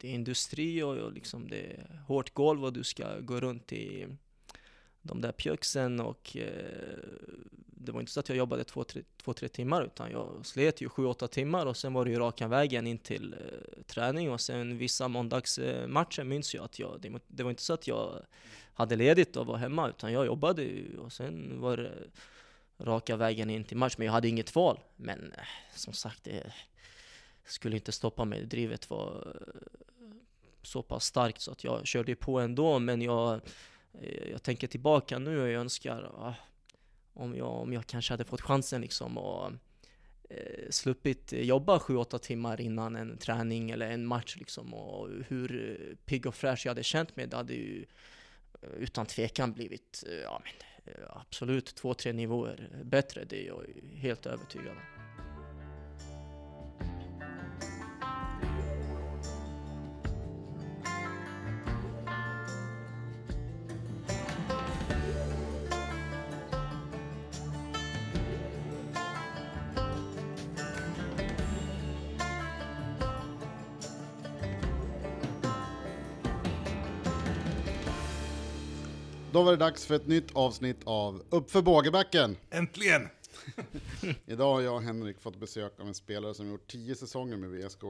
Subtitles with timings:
[0.00, 3.72] det är industri och, och liksom det är hårt golv och du ska gå runt
[3.72, 4.06] i
[5.02, 6.98] de där pjöxen och eh,
[7.66, 10.80] det var inte så att jag jobbade två, tre, två, tre timmar utan jag slet
[10.80, 14.30] ju sju, åtta timmar och sen var det ju raka vägen in till eh, träning
[14.30, 18.22] och sen vissa måndagsmatcher minns jag att jag, det, det, var inte så att jag
[18.74, 21.92] hade ledigt och var hemma utan jag jobbade ju och sen var det
[22.78, 24.80] raka vägen in till match men jag hade inget val.
[24.96, 25.44] Men eh,
[25.74, 26.52] som sagt, det
[27.48, 28.46] skulle inte stoppa mig.
[28.46, 29.68] Drivet var eh,
[30.62, 33.40] så pass starkt så att jag körde på ändå men jag
[34.00, 36.34] eh, jag tänker tillbaka nu och jag önskar ah,
[37.12, 39.52] om, jag, om jag kanske hade fått chansen liksom och
[40.30, 45.96] eh, sluppit jobba 7-8 timmar innan en träning eller en match liksom och hur eh,
[46.04, 47.84] pigg och fräsch jag hade känt mig, det hade ju
[48.76, 54.68] utan tvekan blivit ja, men, absolut två, tre nivåer bättre, det är jag helt övertygad
[54.68, 54.97] om.
[79.38, 82.36] Då var det dags för ett nytt avsnitt av Uppför bågebacken.
[82.50, 83.08] Äntligen!
[84.26, 87.50] Idag har jag och Henrik fått besök av en spelare som gjort tio säsonger med
[87.50, 87.84] VSK.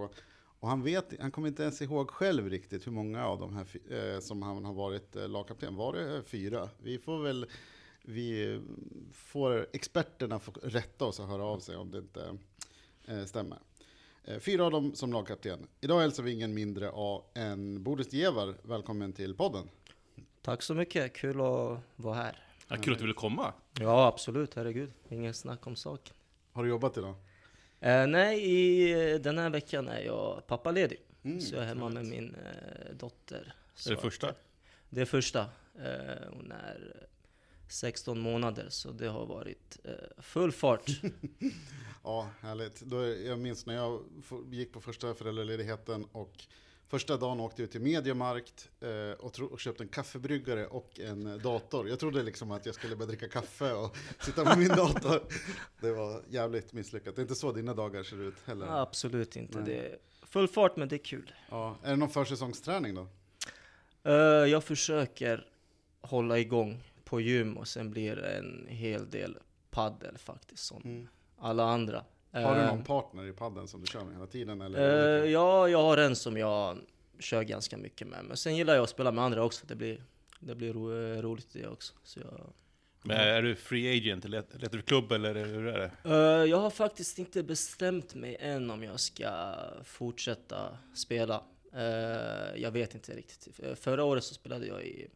[0.61, 3.67] Och han, vet, han kommer inte ens ihåg själv riktigt hur många av de här
[3.91, 5.75] eh, som han har varit eh, lagkapten.
[5.77, 6.69] Var det fyra?
[6.83, 7.47] Vi får väl
[8.03, 8.61] vi
[9.13, 12.39] får experterna få rätta oss och höra av sig om det inte
[13.07, 13.59] eh, stämmer.
[14.25, 15.67] Eh, fyra av dem som lagkapten.
[15.81, 16.93] Idag hälsar vi ingen mindre
[17.35, 18.55] än Boris Gevar.
[18.63, 19.69] Välkommen till podden.
[20.43, 22.43] Tack så mycket, kul att vara här.
[22.69, 23.53] Ja, kul att du ville komma.
[23.81, 24.93] Ja, absolut, herregud.
[25.09, 26.15] Ingen snack om saken.
[26.53, 27.15] Har du jobbat idag?
[27.81, 30.99] Eh, nej, i, den här veckan är jag pappaledig.
[31.23, 33.55] Mm, så jag är hemma med min eh, dotter.
[33.75, 34.35] Så är det första?
[34.89, 35.41] Det är första.
[35.79, 37.07] Eh, hon är
[37.69, 40.91] 16 månader, så det har varit eh, full fart.
[42.05, 42.81] ja, härligt.
[42.81, 44.03] Då, jag minns när jag
[44.51, 46.45] gick på första föräldraledigheten och
[46.89, 51.35] Första dagen åkte jag till Mediamarkt eh, och, och, köpte en kaffebryggare och en eh,
[51.35, 51.89] dator.
[51.89, 55.23] Jag trodde liksom att jag skulle börja dricka kaffe och sitta med min dator.
[55.81, 57.17] Det var jävligt misslyckat.
[57.17, 58.67] Det är inte så dina dagar ser ut heller?
[58.67, 59.61] Ja, absolut inte.
[59.61, 61.33] Det är full fart, men det är kul.
[61.51, 61.77] Ja.
[61.83, 63.09] Är det någon försäsongsträning då?
[64.07, 64.15] Uh,
[64.51, 65.47] jag försöker
[66.01, 69.39] hålla igång på gym och sen blir det en hel del
[69.71, 71.09] paddel faktiskt, som mm.
[71.39, 72.05] alla andra.
[72.31, 74.61] Har du någon eh, partner i padden som du kör med hela tiden?
[74.61, 76.79] Eller uh, ja, jag har en som jag
[77.19, 78.25] kör ganska mycket med.
[78.25, 79.67] Men sen gillar jag att spela med andra också.
[79.67, 80.03] Det blir,
[80.41, 80.91] det blir ro,
[81.23, 81.95] roligt det också.
[82.03, 82.53] Så jag,
[83.03, 84.25] men är du free agent?
[84.25, 86.09] Letar du klubb eller hur är det?
[86.09, 91.43] Uh, jag har faktiskt inte bestämt mig än om jag ska fortsätta spela.
[91.75, 93.61] Uh, jag vet inte riktigt.
[93.75, 95.09] Förra året så spelade jag i,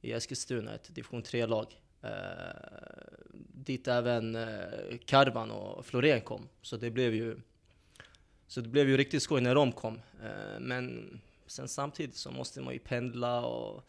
[0.00, 1.80] i Eskilstuna, ett division 3-lag.
[2.04, 2.50] Eh,
[3.64, 6.48] dit även eh, Karvan och Florén kom.
[6.62, 7.36] Så det blev ju,
[8.46, 10.00] så det blev ju riktigt skoj när de kom.
[10.22, 13.88] Eh, men sen samtidigt så måste man ju pendla och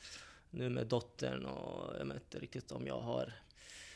[0.50, 3.34] nu med dottern och jag vet inte riktigt om jag har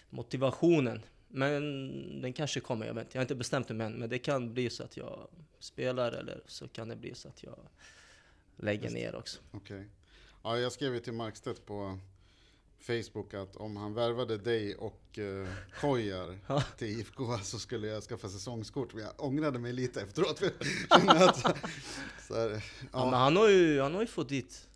[0.10, 1.02] motivationen.
[1.28, 3.18] Men den kanske kommer, jag vet inte.
[3.18, 3.94] Jag har inte bestämt mig än.
[3.94, 5.28] Men det kan bli så att jag
[5.60, 7.60] spelar eller så kan det bli så att jag
[8.56, 9.40] lägger ner också.
[9.52, 9.78] Okej.
[9.78, 9.90] Okay.
[10.44, 12.00] Ja, jag skrev ju till Markstedt på
[12.80, 15.48] Facebook att om han värvade dig och uh,
[15.82, 16.38] Kojar
[16.78, 18.94] till IFK så skulle jag skaffa säsongskort.
[18.94, 20.42] Men jag ångrade mig lite efteråt.
[20.90, 21.44] att,
[22.30, 22.62] här, ja.
[22.92, 24.68] Ja, men han har, ju, han har ju fått dit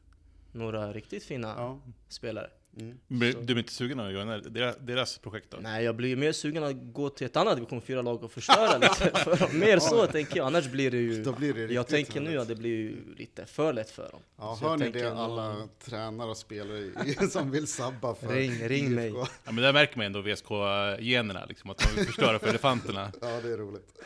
[0.51, 1.81] några riktigt fina ja.
[2.09, 2.49] spelare.
[2.79, 2.97] Mm.
[3.45, 5.57] Du är inte sugen att göra deras, deras projekt då?
[5.61, 8.93] Nej, jag blir mer sugen att gå till ett annat division 4-lag och förstöra lite
[9.23, 9.59] för dem.
[9.59, 11.23] Mer så tänker jag, annars blir det ju...
[11.33, 14.21] Blir det jag tänker nu att det blir ju lite för lätt för dem.
[14.37, 15.69] Ja, så hör ni det alla någon...
[15.85, 18.95] tränare och spelare som vill sabba för Ring, ring IFK.
[18.95, 19.13] mig.
[19.15, 23.11] Ja, men där märker man ändå VSK-generna, liksom, att de vill förstöra för elefanterna.
[23.21, 23.99] Ja, det är roligt.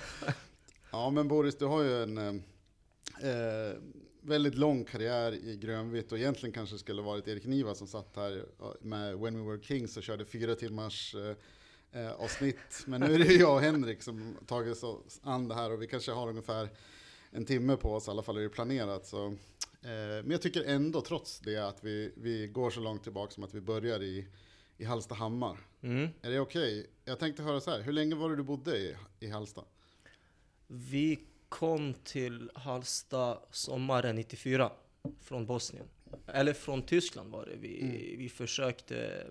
[0.92, 2.18] Ja, men Boris, du har ju en...
[2.18, 2.34] Eh,
[4.28, 8.46] väldigt lång karriär i grönvitt och egentligen kanske skulle varit Erik Niva som satt här
[8.82, 12.84] med When We Were Kings och körde fyra timmars eh, eh, avsnitt.
[12.86, 15.88] Men nu är det jag och Henrik som tagit oss an det här och vi
[15.88, 16.70] kanske har ungefär
[17.32, 19.06] en timme på oss, i alla fall är det planerat.
[19.06, 19.34] Så, eh,
[20.22, 23.54] men jag tycker ändå trots det att vi, vi går så långt tillbaka som att
[23.54, 24.28] vi börjar i,
[24.78, 25.58] i Hallstahammar.
[25.82, 26.10] Mm.
[26.22, 26.80] Är det okej?
[26.80, 26.92] Okay?
[27.06, 29.64] Jag tänkte höra så här, hur länge var det du bodde i, i Hallsta?
[30.68, 31.20] Vi
[31.58, 34.72] kom till Halsta sommaren 94
[35.22, 35.86] från Bosnien.
[36.28, 37.56] Eller från Tyskland var det.
[37.56, 38.18] Vi, mm.
[38.18, 39.28] vi försökte,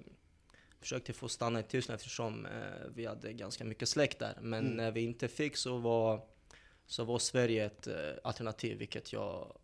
[0.80, 2.52] försökte få stanna i Tyskland eftersom eh,
[2.94, 4.38] vi hade ganska mycket släkt där.
[4.40, 4.76] Men mm.
[4.76, 6.20] när vi inte fick så var,
[6.86, 7.94] så var Sverige ett eh,
[8.24, 9.58] alternativ, vilket jag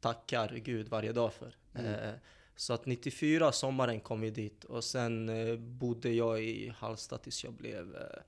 [0.00, 1.56] tackar Gud varje dag för.
[1.74, 1.94] Mm.
[1.94, 2.14] Eh,
[2.56, 5.30] så att 94, sommaren kom vi dit och sen
[5.78, 8.22] bodde jag i Hallsta tills jag blev eh,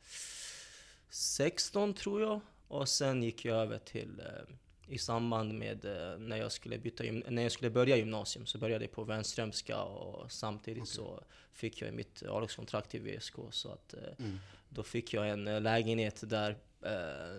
[1.10, 2.40] 16 tror jag.
[2.68, 4.54] Och sen gick jag över till, eh,
[4.94, 8.84] i samband med eh, när, jag skulle byta, när jag skulle börja gymnasium så började
[8.84, 10.94] jag på Vänströmska och samtidigt Okej.
[10.94, 11.20] så
[11.52, 13.34] fick jag mitt A-lagskontrakt i VSK.
[13.50, 14.38] Så att eh, Mm.
[14.68, 16.56] då fick jag en lägenhet där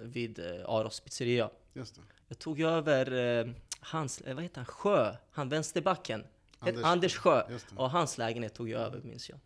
[0.04, 1.50] vid Aros pizzeria.
[1.74, 2.02] Just det.
[2.28, 3.12] Jag tog över
[3.46, 6.24] eh, hans, vad heter han, Sjö, han vänsterbacken.
[6.60, 7.58] Anders, Anders- Sjö.
[7.76, 9.40] Och hans lägenhet tog jag över minns jag.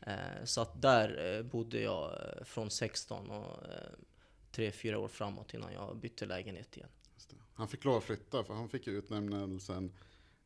[0.00, 3.56] Eh, så att där eh, bodde jag från 16 och
[4.52, 6.88] tre, fyra år framåt innan jag bytte lägenhet igen.
[7.54, 9.92] Han fick lov att flytta för han fick ju utnämnelsen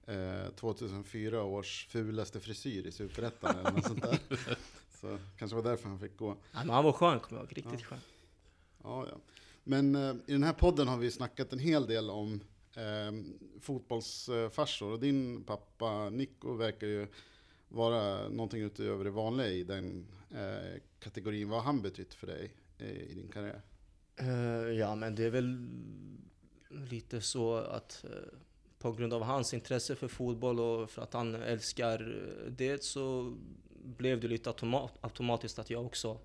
[0.06, 4.18] eh, 2004 års fulaste frisyr i Superettan eller något sånt där.
[5.00, 6.36] Så kanske var därför han fick gå.
[6.52, 7.86] Ja, men han var skön kommer jag ihåg, riktigt Ja.
[7.86, 7.98] skön.
[8.82, 9.16] Ja, ja.
[9.64, 12.40] Men eh, i den här podden har vi snackat en hel del om
[12.74, 13.12] eh,
[13.60, 17.06] fotbollsfarsor och din pappa Nico verkar ju
[17.68, 21.48] vara någonting utöver det vanliga i den eh, kategorin.
[21.48, 23.62] Vad har han betytt för dig eh, i din karriär?
[24.16, 25.68] Eh, ja, men det är väl
[26.68, 28.10] lite så att eh,
[28.78, 33.36] på grund av hans intresse för fotboll och för att han älskar eh, det så
[33.82, 36.18] blev det lite automa- automatiskt att jag också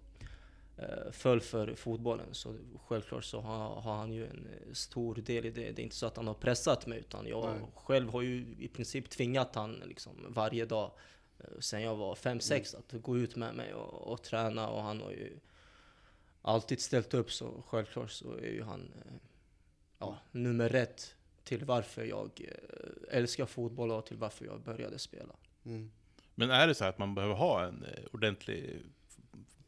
[0.78, 2.28] eh, föll för fotbollen.
[2.32, 2.56] Så
[2.88, 5.72] självklart så har, har han ju en stor del i det.
[5.72, 7.68] Det är inte så att han har pressat mig utan jag Nej.
[7.76, 10.92] själv har ju i princip tvingat han liksom varje dag
[11.60, 15.12] sen jag var 5-6 att gå ut med mig och, och träna och han har
[15.12, 15.38] ju
[16.42, 19.14] alltid ställt upp så självklart så är ju han eh,
[20.00, 25.36] ja, nummer ett till varför jag eh, älskar fotboll och till varför jag började spela.
[25.66, 25.92] Mm.
[26.36, 28.82] Men är det så att man behöver ha en eh, ordentlig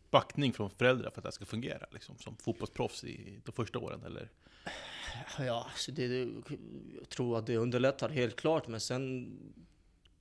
[0.09, 1.85] backning från föräldrar för att det här ska fungera?
[1.91, 4.29] Liksom, som fotbollsproffs i de första åren, eller?
[5.39, 6.31] Ja, så det, det,
[6.99, 9.31] jag tror att det underlättar helt klart, men sen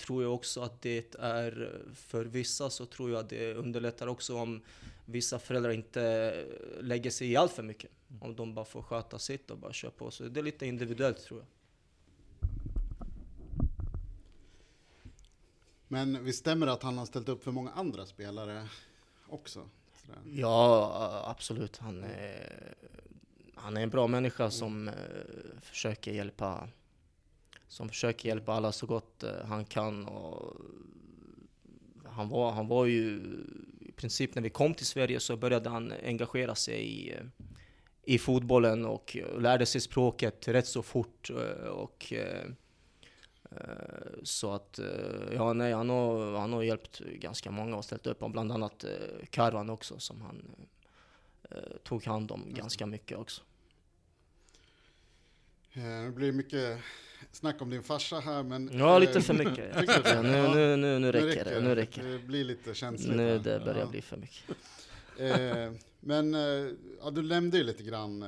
[0.02, 4.36] tror jag också att det är, för vissa så tror jag att det underlättar också
[4.36, 4.62] om
[5.04, 6.44] vissa föräldrar inte
[6.80, 7.90] lägger sig i allt för mycket.
[8.20, 10.10] Om de bara får sköta sitt och bara köra på.
[10.10, 11.46] Så det är lite individuellt tror jag.
[15.88, 18.68] Men visst stämmer det att han har ställt upp för många andra spelare
[19.28, 19.68] också?
[20.24, 21.76] Ja, absolut.
[21.76, 22.74] Han är,
[23.54, 24.94] han är en bra människa som eh,
[25.60, 26.68] försöker hjälpa
[27.72, 30.06] som försöker hjälpa alla så gott eh, han kan.
[30.06, 30.56] Och
[32.04, 33.20] han, var, han var ju
[33.80, 37.24] i princip när vi kom till Sverige så började han engagera sig i, eh,
[38.02, 41.30] i fotbollen och lärde sig språket rätt så fort.
[41.30, 42.12] eh, Och,
[44.22, 44.80] så att,
[45.32, 48.84] ja nej, han har, han har hjälpt ganska många och ställt upp, och bland annat
[49.30, 50.56] Karvan också som han
[51.84, 53.42] tog hand om ganska mycket också.
[55.74, 56.80] Det blir mycket
[57.32, 58.70] snack om din farsa här men...
[58.72, 59.76] Ja, lite eh, för mycket.
[60.22, 61.60] Nu, nu, nu, nu räcker det.
[61.60, 62.12] Nu räcker det.
[62.12, 63.16] Det blir lite känsligt.
[63.16, 63.86] Nu det börjar Ja.
[63.86, 64.44] bli för mycket.
[65.18, 68.24] Eh, men eh, ja, du nämnde ju lite grann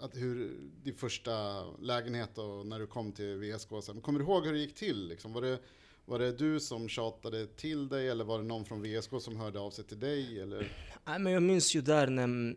[0.00, 0.50] att hur
[0.82, 3.68] din första lägenhet och när du kom till VSK.
[3.82, 4.00] Sen.
[4.00, 5.08] Kommer du ihåg hur det gick till?
[5.08, 5.32] Liksom?
[5.32, 5.58] Var, det,
[6.04, 9.58] var det du som tjatade till dig eller var det någon från VSK som hörde
[9.60, 10.40] av sig till dig?
[10.40, 10.68] Eller?
[11.04, 12.54] Nej, men jag minns ju där när,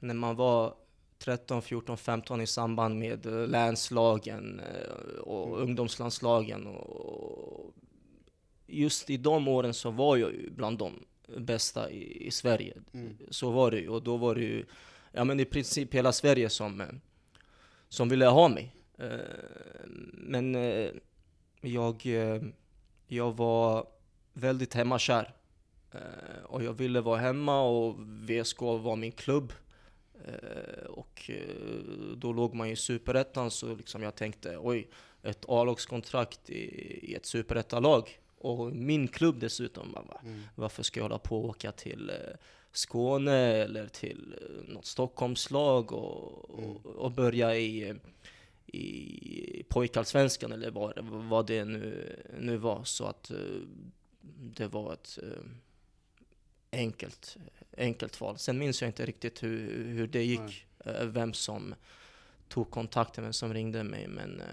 [0.00, 0.74] när man var
[1.18, 5.68] 13, 14, 15 i samband med eh, länslagen eh, och Mm.
[5.68, 6.66] ungdomslandslagen.
[6.66, 7.74] Och
[8.66, 10.92] just i de åren så var jag ju bland de
[11.36, 12.76] bästa i, i Sverige.
[12.94, 13.16] Mm.
[13.30, 13.88] Så var det ju.
[13.88, 14.64] Och då var det ju
[15.12, 16.86] ja, men i princip hela Sverige som, eh,
[17.88, 18.72] som ville ha mig.
[20.12, 20.54] Men
[21.60, 22.06] jag,
[23.06, 23.86] jag var
[24.32, 25.34] väldigt hemmakär.
[26.44, 29.52] Och jag ville vara hemma och VSK var min klubb.
[30.24, 34.88] Eh, Och eh, då låg man i Superettan så liksom jag tänkte oj,
[35.22, 36.62] ett A-lagskontrakt i,
[37.10, 38.20] i ett Superettalag.
[38.38, 39.92] Och min klubb dessutom.
[39.92, 40.20] bara?
[40.24, 40.42] Mm.
[40.54, 42.16] Varför ska jag hålla på och åka till eh,
[42.72, 44.34] Skåne eller till
[44.68, 46.70] något Stockholmslag och, Mm.
[46.76, 47.94] och, och börja i,
[48.66, 52.84] i pojkallsvenskan eller vad, vad det nu, nu var.
[52.84, 53.30] Så att
[54.56, 55.18] det var ett
[56.72, 57.36] enkelt,
[57.76, 58.38] enkelt val.
[58.38, 61.74] Sen minns jag inte riktigt hur, hur det gick, eh, vem som
[62.48, 64.08] tog kontakten, vem som ringde mig.
[64.08, 64.46] Men eh,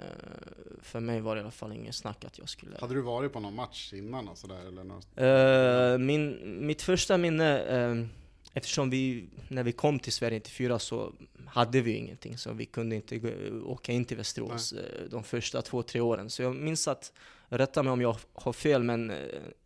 [0.82, 3.34] för mig var det i alla fall ingen snack att jag skulle Hade du varit
[3.34, 4.68] på någon match innan och sådär?
[4.68, 5.08] Eller något?
[5.16, 8.06] Eh, min, mitt första minne, eh,
[8.54, 11.14] eftersom vi, när vi kom till Sverige 94 så
[11.46, 13.30] hade vi ingenting, så vi kunde inte gå,
[13.66, 16.30] åka in till Västerås eh, de första två, tre åren.
[16.30, 17.14] Så jag minns att,
[17.58, 19.18] rätta mig om jag har fel, men eh,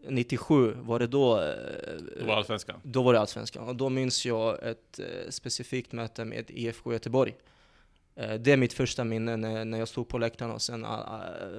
[0.09, 1.43] 97 var det då, eh,
[2.17, 2.79] Det var allsvenskan.
[2.83, 3.67] då var det Allsvenskan.
[3.67, 7.35] Och då minns jag ett eh, specifikt möte med IFK Göteborg.
[8.15, 10.85] Eh, det är mitt första minne när, jag stod på läktaren och sen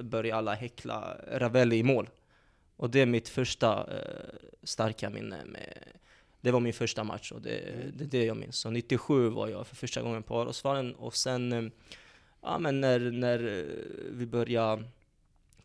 [0.01, 2.09] började alla häckla Ravelli i mål.
[2.75, 3.89] Och det är mitt första
[4.63, 5.45] starka minne.
[5.45, 5.83] Med,
[6.41, 8.57] det var min första match och det är det, det jag minns.
[8.57, 11.71] Så 97 var jag för första gången på Arosvallen och sen
[12.41, 13.65] ja, men när, när
[14.11, 14.83] vi började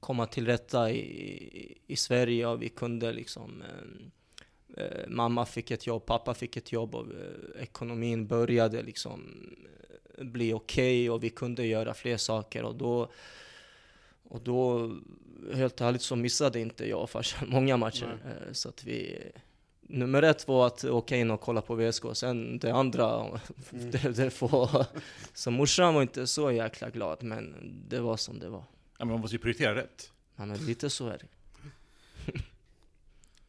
[0.05, 5.87] komma till rätta i, i Sverige och vi kunde liksom eh, eh, mamma fick ett
[5.87, 9.21] jobb, pappa fick ett jobb och eh, ekonomin började liksom
[10.19, 13.09] eh, bli okej och vi kunde göra fler saker och då
[14.29, 14.93] och då,
[15.53, 18.19] helt ärligt så missade inte jag och farsan många matcher.
[18.25, 19.19] Eh, så att vi,
[19.81, 23.07] nummer ett var att åka in och kolla på VSK, sen det andra,
[23.73, 23.91] Mm.
[23.91, 24.87] det, det får,
[25.35, 27.55] så morsan var inte så jäkla glad, men
[27.89, 28.65] det var som det var.
[28.99, 30.13] Ja, men man måste ju prioritera rätt.
[30.37, 31.27] Ja, men lite så är det.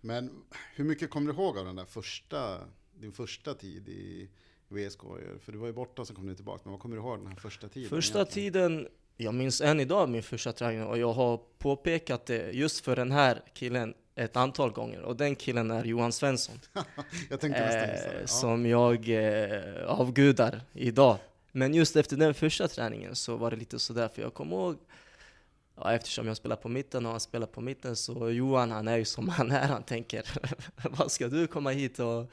[0.01, 0.43] Men
[0.75, 2.59] hur mycket kommer du ihåg av den där första,
[2.99, 4.29] din första tid i
[4.69, 4.99] VSK?
[5.41, 6.61] För du var ju borta och så kom du tillbaka.
[6.63, 7.89] Men vad kommer du ihåg den här första tiden?
[7.89, 8.53] Första egentligen?
[8.53, 8.87] tiden,
[9.17, 13.11] jag minns än idag min första träning och jag har påpekat det just för den
[13.11, 16.59] här killen ett antal gånger och den killen är Johan Svensson.
[17.29, 18.27] Jag tänkte eh, Ja.
[18.27, 21.17] som jag eh, avgudar idag.
[21.51, 24.77] Men just efter den första träningen så var det lite sådär, för jag kommer ihåg
[25.75, 28.98] Ja, eftersom jag spelar på mitten och han spelar på mitten så Johan han är
[28.98, 30.25] ju som han är, han tänker
[30.89, 32.32] Vad ska du komma hit och...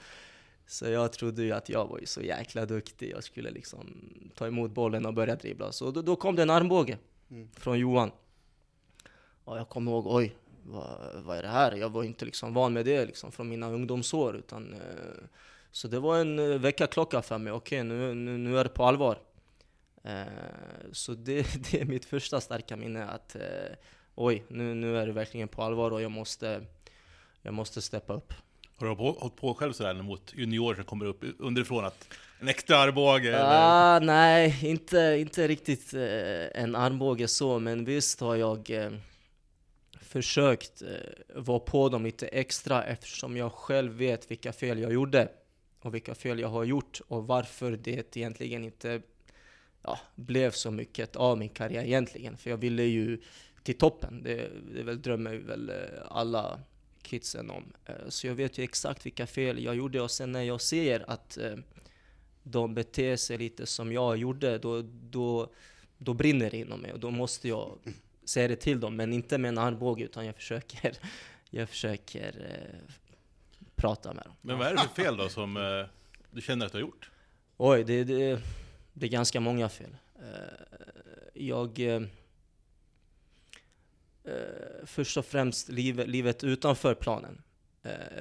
[0.67, 4.47] Så jag trodde ju att jag var ju så jäkla duktig, jag skulle liksom ta
[4.47, 5.73] emot bollen och börja dribbla.
[5.73, 6.99] Så då, då kom det en armbåge
[7.33, 7.49] Mm.
[7.57, 8.11] från Johan.
[9.45, 11.73] Och jag kommer ihåg, oj, vad, vad är det här?
[11.73, 14.37] Jag var inte liksom van med det liksom från mina ungdomsår.
[14.37, 15.25] Utan, eh,
[15.71, 18.85] så det var en eh, väckarklocka för mig, okej nu, nu, nu är det på
[18.85, 19.19] allvar.
[20.05, 20.25] Eh,
[20.93, 23.77] så det, det är mitt första starka minne att eh,
[24.15, 26.63] oj, nu, nu är det verkligen på allvar och jag måste,
[27.43, 28.33] jag måste steppa upp.
[28.77, 31.85] Har du hållit på själv sådär mot juniorer som kommer upp underifrån?
[31.85, 32.09] Att
[32.41, 33.97] en extra armbåge eller?
[33.97, 38.91] Ah, nej, inte, inte riktigt eh, en armbåge så, men visst har jag
[40.01, 40.83] försökt
[41.35, 45.29] vara på dem lite extra eftersom jag själv vet vilka fel jag gjorde
[45.81, 49.03] och vilka fel jag har gjort och varför det egentligen inte
[49.83, 52.37] ja, blev så mycket av min karriär egentligen.
[52.37, 53.21] För jag ville ju
[53.63, 55.75] till toppen, det, det väl drömmer väl eh,
[56.09, 56.61] alla
[57.03, 57.73] kidsen om.
[57.87, 61.11] Eh, Så jag vet ju exakt vilka fel jag gjorde och sen när jag ser
[61.11, 61.57] att eh,
[62.43, 65.53] de beter sig lite som jag gjorde, då, då,
[65.99, 67.79] då brinner det inom mig och då måste jag
[68.25, 70.93] säga det till dem, men inte med en armbåge utan jag försöker,
[71.51, 72.51] jag försöker
[73.77, 74.35] prata med dem.
[74.41, 75.85] Men vad är det för fel då som
[76.31, 77.11] du känner att du har gjort?
[77.57, 78.41] Oj, det, det,
[78.93, 79.97] det är ganska många fel.
[80.19, 80.79] Eh,
[81.35, 81.81] jag...
[81.81, 82.03] Eh,
[84.25, 87.43] eh, först och främst, livet, livet utanför planen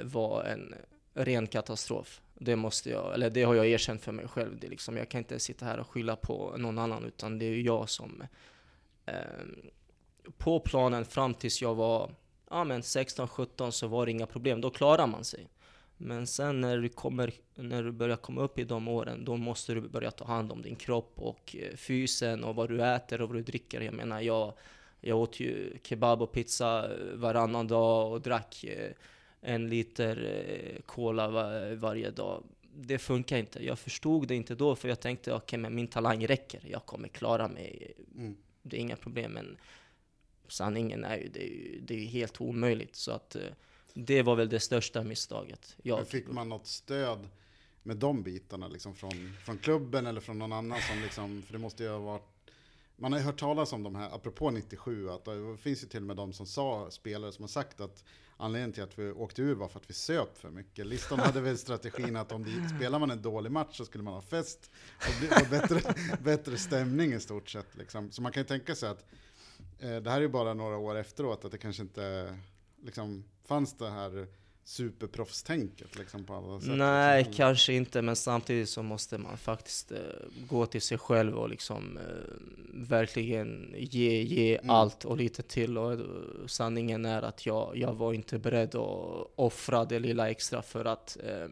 [0.04, 0.76] var en
[1.14, 2.22] ren katastrof.
[2.34, 4.60] Det måste jag, eller det har jag erkänt för mig själv.
[4.60, 7.56] Det liksom, jag kan inte sitta här och skylla på någon annan, utan det är
[7.56, 8.24] jag som...
[10.38, 12.12] På planen fram tills jag var
[12.50, 15.48] ja, 16-17 så var det inga problem, då klarar man sig.
[16.04, 19.74] Men sen när du, kommer, när du börjar komma upp i de åren, då måste
[19.74, 23.30] du börja ta hand om din kropp och eh, fysen och vad du äter och
[23.30, 23.82] vad du dricker.
[23.82, 24.54] Jag menar, jag,
[25.02, 28.92] jag åt ju kebab och pizza eh, varannan dag och drack eh,
[29.42, 32.44] en liter cola va- varje dag.
[32.76, 33.66] Det funkar inte.
[33.66, 36.62] Jag förstod det inte då, för jag tänkte okej, men min talang räcker.
[36.68, 37.94] Jag kommer klara mig.
[38.16, 38.38] Mm.
[38.62, 39.32] Det är inga problem.
[39.32, 39.58] Men
[40.48, 42.96] sanningen är ju, det är ju, det är helt omöjligt.
[42.96, 43.36] Så att
[43.94, 45.76] det var väl det största misstaget.
[45.84, 47.30] Jag, fick man något stöd
[47.84, 51.60] med de bitarna liksom från, från klubben eller från någon annan som liksom, för det
[51.60, 52.32] måste ju ha varit
[53.02, 56.02] man har ju hört talas om de här, apropå 97, att det finns ju till
[56.02, 58.04] och med de som sa, spelare som har sagt att
[58.38, 60.86] anledningen till att vi åkte ur var för att vi söp för mycket.
[60.86, 64.14] Liston hade väl strategin att om det, spelar man en dålig match så skulle man
[64.14, 67.78] ha fest och bli- få bättre, bättre stämning i stort sett.
[67.78, 68.12] Liksom.
[68.12, 69.06] Så man kan ju tänka sig att
[69.80, 72.38] eh, det här är ju bara några år efteråt, att det kanske inte
[72.84, 74.28] liksom, fanns det här
[74.64, 76.70] superproffstänket liksom, på alla sätt.
[76.78, 77.34] Nej, liksom.
[77.36, 79.98] kanske inte, men samtidigt så måste man faktiskt eh,
[80.50, 82.04] gå till sig själv och liksom eh,
[82.74, 84.70] verkligen ge, ge Mm.
[84.70, 85.78] allt och lite till.
[85.78, 86.00] Och, eh,
[86.46, 91.18] sanningen är att jag, jag var inte beredd att offra det lilla extra för att
[91.24, 91.48] eh,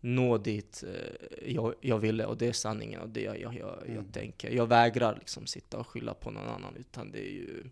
[0.00, 2.26] nå dit eh, jag, jag ville.
[2.26, 3.94] Och det är sanningen och det jag, jag, jag, Mm.
[3.94, 4.50] jag tänker.
[4.50, 7.64] Jag vägrar liksom sitta och skylla på någon annan, utan det är ju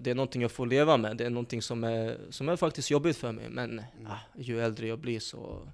[0.00, 2.90] det är någonting jag får leva med, det är någonting som är, som är faktiskt
[2.90, 3.48] jobbigt för mig.
[3.48, 4.06] Men Mm.
[4.06, 5.68] ah, ju äldre jag blir så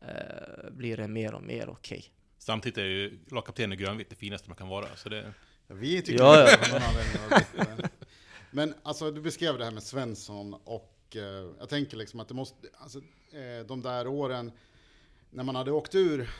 [0.00, 2.04] eh, blir det mer och mer okej.
[2.38, 4.86] Samtidigt är ju lagkapten i grönvitt det finaste man kan vara.
[4.96, 5.32] Så det,
[5.70, 6.80] Ja, vi tycker Ja, det ja.
[7.56, 7.88] bättre.
[8.50, 12.34] Men alltså, du beskrev det här med Svensson och eh, jag tänker liksom att det
[12.34, 12.98] måste, alltså,
[13.32, 14.52] eh, de där åren
[15.30, 16.30] när man hade åkt ur,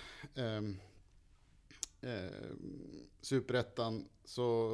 [2.03, 2.31] eh, eh,
[3.21, 4.69] superettan så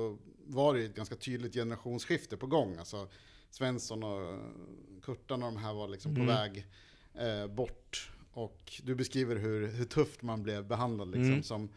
[0.47, 2.77] var det ett ganska tydligt generationsskifte på gång.
[2.79, 3.09] Alltså
[3.51, 4.39] Svensson och
[5.03, 6.27] Kurtan och de här var liksom Mm.
[6.27, 6.67] på väg
[7.15, 8.11] eh, bort.
[8.33, 11.43] Och du beskriver hur, hur tufft man blev behandlad liksom, Mm.
[11.43, 11.69] som,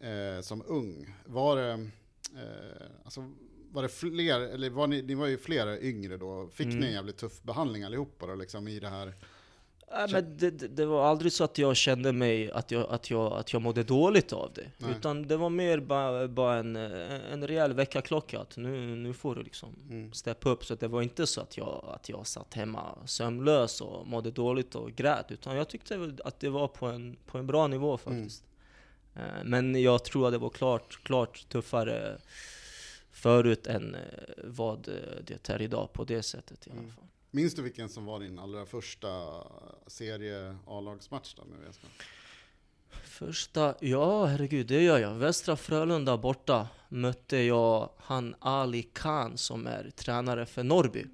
[0.00, 1.14] eh, som ung.
[1.26, 1.72] Var det,
[2.34, 3.30] eh, alltså,
[3.70, 6.84] var det fler, eller var ni, ni var ju flera yngre då, fick ni Mm.
[6.88, 9.14] en jävligt tuff behandling allihopa då, liksom, i det här?
[9.96, 13.32] Nej, men det, det, var aldrig så att jag kände mig att jag, att jag,
[13.32, 14.70] att jag mådde dåligt av det.
[14.78, 14.90] Nej.
[14.90, 18.40] Utan det var mer bara, bara en, en rejäl väckarklocka.
[18.40, 20.12] Att nu, nu får du liksom Mm.
[20.12, 20.64] steppa upp.
[20.64, 24.74] Så det var inte så att jag, att jag satt hemma sömnlös och mådde dåligt
[24.74, 25.30] och grät.
[25.30, 28.44] Utan jag tyckte att det var på en, på en bra nivå faktiskt.
[29.14, 32.18] Eh, Men jag tror att det var klart, klart tuffare
[33.12, 34.00] förut än eh,
[34.44, 34.94] vad eh,
[35.26, 36.92] det är idag på det sättet i alla Mm.
[36.92, 37.04] fall.
[37.34, 39.08] Minns du vilken som var din allra första
[39.86, 41.80] serie A-lagsmatch då med VSK?
[43.04, 45.14] Första, ja herregud, det gör jag.
[45.14, 51.04] Västra Frölunda borta mötte jag han Ali Khan som är tränare för Norrby.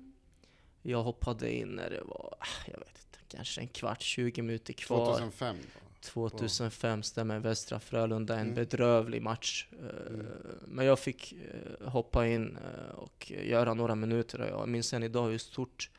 [0.83, 4.73] Jag hoppade in när det var, ah, jag vet inte, kanske en kvart, 20 minuter
[4.73, 5.07] kvar.
[5.07, 5.81] 2005 då?
[6.01, 8.55] 2005 stämmer Västra Frölunda, en Mm.
[8.55, 9.69] bedrövlig match.
[9.73, 10.27] Eh, Mm.
[10.67, 15.03] Men jag fick eh, hoppa in eh, och göra några minuter och jag minns än
[15.03, 15.91] idag hur stort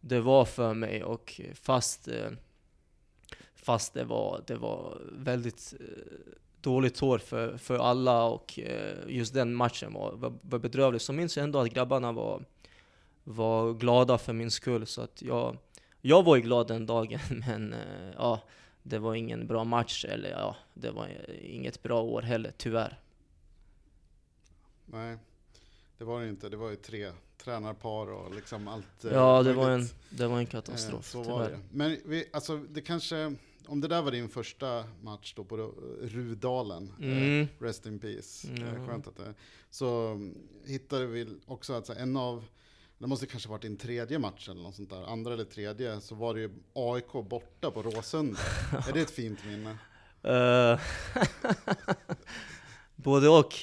[0.00, 2.30] det var för mig och fast, eh,
[3.54, 5.86] fast det, var, det var väldigt eh,
[6.60, 11.00] dåligt år för, för alla och eh, just den matchen var, var, var bedrövlig.
[11.00, 12.44] Så minns jag ändå att grabbarna var,
[13.24, 14.86] var glada för min skull.
[14.86, 15.56] Så att jag,
[16.00, 17.74] jag var ju glad den dagen men
[18.16, 18.40] ja
[18.82, 21.08] det var ingen bra match, eller ja, det var
[21.42, 23.00] inget bra år heller, tyvärr.
[24.86, 25.18] Nej,
[25.98, 26.48] det var det inte.
[26.48, 27.12] Det var ju tre
[27.44, 29.04] tränarpar och liksom allt.
[29.04, 29.94] eh, Ja, det var en, möjligt.
[30.10, 31.50] det var en Eh, katastrof, Så var tyvärr.
[31.50, 31.60] det.
[31.70, 33.34] Men vi, alltså, det kanske,
[33.66, 37.48] om det där var din första match då på Ru- Rudalen, eh, Mm.
[37.58, 38.66] rest in peace, Ja.
[38.66, 39.34] eh, skönt att det
[39.70, 42.44] så mm, hittade vi också att så här, en av,
[42.98, 46.14] det måste kanske varit din tredje match eller något sånt där, andra eller tredje, så
[46.14, 48.40] var det ju AIK borta på Råsunda.
[48.88, 49.78] är det ett fint minne?
[50.22, 50.80] Eh,
[52.96, 53.54] Både och.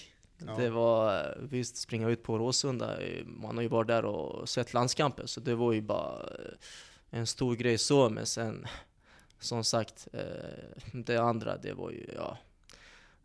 [0.47, 0.55] Ja.
[0.55, 4.73] Det var, visst, springa ut på Råsunda, eh, man har ju varit där och sett
[4.73, 8.65] landskamper, så det var ju bara eh, en stor grej så, men sen,
[9.39, 10.21] som sagt, eh,
[10.93, 12.37] det andra, det var ju, ja,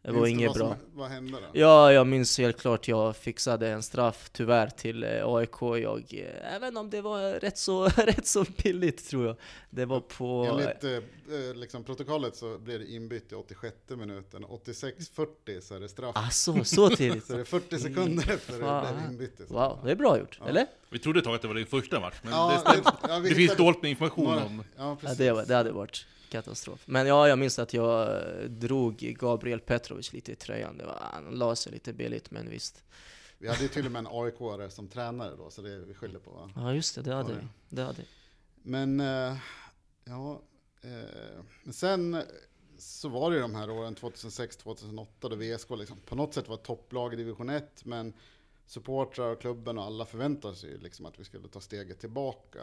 [0.02, 0.68] det var Minns inget vad bra.
[0.68, 1.46] Som, vad hände då?
[1.60, 5.60] Ja, jag minns helt klart jag fixade en straff tyvärr till eh, AIK.
[5.60, 9.36] Jag, eh, även om det var rätt så, rätt så billigt tror jag.
[9.70, 10.44] Det var på...
[10.50, 14.44] Enligt eh, liksom, protokollet så blir det inbytt i 86 minuten.
[14.44, 16.16] 86.40 så är det straff.
[16.16, 17.24] Alltså, så tidigt?
[17.26, 19.40] Så det är 40 sekunder efter det blev inbytt.
[19.48, 20.48] Wow, det är bra gjort, Ja.
[20.48, 20.66] eller?
[20.90, 22.92] Vi trodde ett tag att det var din första match, men Ja, det, stämmer.
[23.08, 24.64] ja, det finns dåligt med information om...
[24.76, 25.18] Ja, Ja, precis.
[25.18, 26.82] det, var, det hade varit katastrof.
[26.86, 30.78] Men ja, jag minns att jag eh, drog Gabriel Petrovic lite i tröjan.
[30.78, 32.84] Det var, han la sig lite billigt, men visst.
[33.38, 36.18] Vi hade ju till och med en AIK-are som tränare då, så det vi skyller
[36.18, 36.30] på.
[36.30, 36.50] va?
[36.56, 37.40] Ja, just det, det hade vi.
[37.68, 38.02] Det hade.
[38.62, 39.36] Men, eh,
[40.04, 40.42] ja,
[40.82, 42.22] eh, men sen
[42.78, 46.56] så var det ju de här åren 2006-2008 då VSK liksom på något sätt var
[46.56, 48.12] topplag i division 1, men
[48.66, 52.60] supportrar och klubben och alla förväntade sig ju liksom att vi skulle ta steget tillbaka.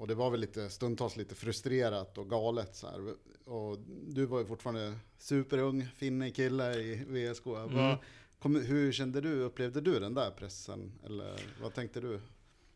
[0.00, 3.14] Och det var väl lite, stundtals lite frustrerat och galet så här.
[3.44, 7.46] Och du var ju fortfarande superung, finnig kille i VSK.
[7.46, 7.74] Mm.
[7.74, 7.96] Vad,
[8.38, 10.92] kom, hur kände du, upplevde du den där pressen?
[11.04, 12.20] Eller vad tänkte du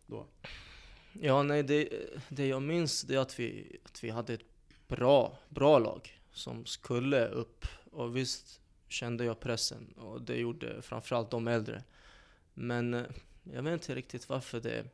[0.07, 0.27] då?
[1.13, 1.89] Ja, nej, det,
[2.29, 4.47] det jag minns det är att vi, att vi hade ett
[4.89, 7.67] bra, bra lag som skulle upp.
[7.91, 11.83] Och visst kände jag pressen och det gjorde framförallt de äldre.
[12.55, 13.03] Men eh,
[13.43, 14.85] jag vet inte riktigt varför det,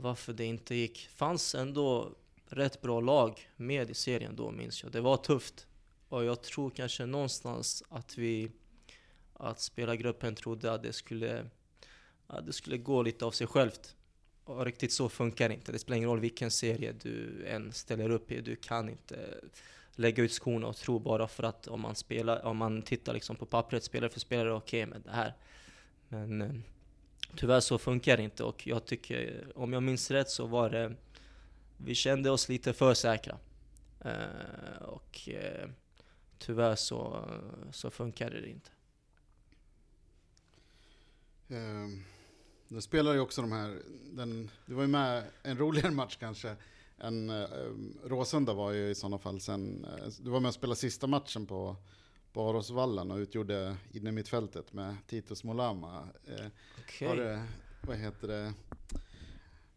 [0.00, 1.08] varför det inte gick.
[1.08, 2.14] fanns ändå
[2.46, 4.92] rätt bra lag med i serien då minns jag.
[4.92, 5.66] Det var tufft.
[6.08, 8.50] Och jag tror kanske någonstans att vi,
[9.34, 11.46] att spelargruppen trodde att det skulle,
[12.26, 13.96] att det skulle gå lite av sig självt.
[14.44, 15.72] Och riktigt så funkar det inte.
[15.72, 18.40] Det spelar ingen roll vilken serie du än ställer upp i.
[18.40, 19.40] Du kan inte
[19.92, 23.36] lägga ut skorna och tro bara för att om man, spelar, om man tittar liksom
[23.36, 25.34] på pappret, spelare för spelare, okej med det här.
[26.08, 26.54] Men eh,
[27.36, 30.96] tyvärr så funkar det inte och jag tycker, om jag minns rätt så var det,
[31.76, 33.38] vi kände oss lite för säkra.
[34.00, 35.68] Eh, och eh,
[36.38, 37.28] tyvärr så,
[37.72, 38.70] så funkade det inte.
[41.48, 41.88] Eh,
[42.68, 46.56] nu spelar ju också de här, den, du var ju med en roligare match kanske.
[46.98, 47.48] En, eh,
[48.04, 51.46] Råsunda var ju i sådana fall sen, eh, du var med och spelade sista matchen
[51.46, 51.76] på,
[52.32, 56.08] på Arosvallen och utgjorde inne mittfältet med Titus Molama.
[56.26, 56.46] Eh,
[56.80, 57.08] Okej.
[57.08, 57.46] var det,
[57.80, 58.52] vad heter det?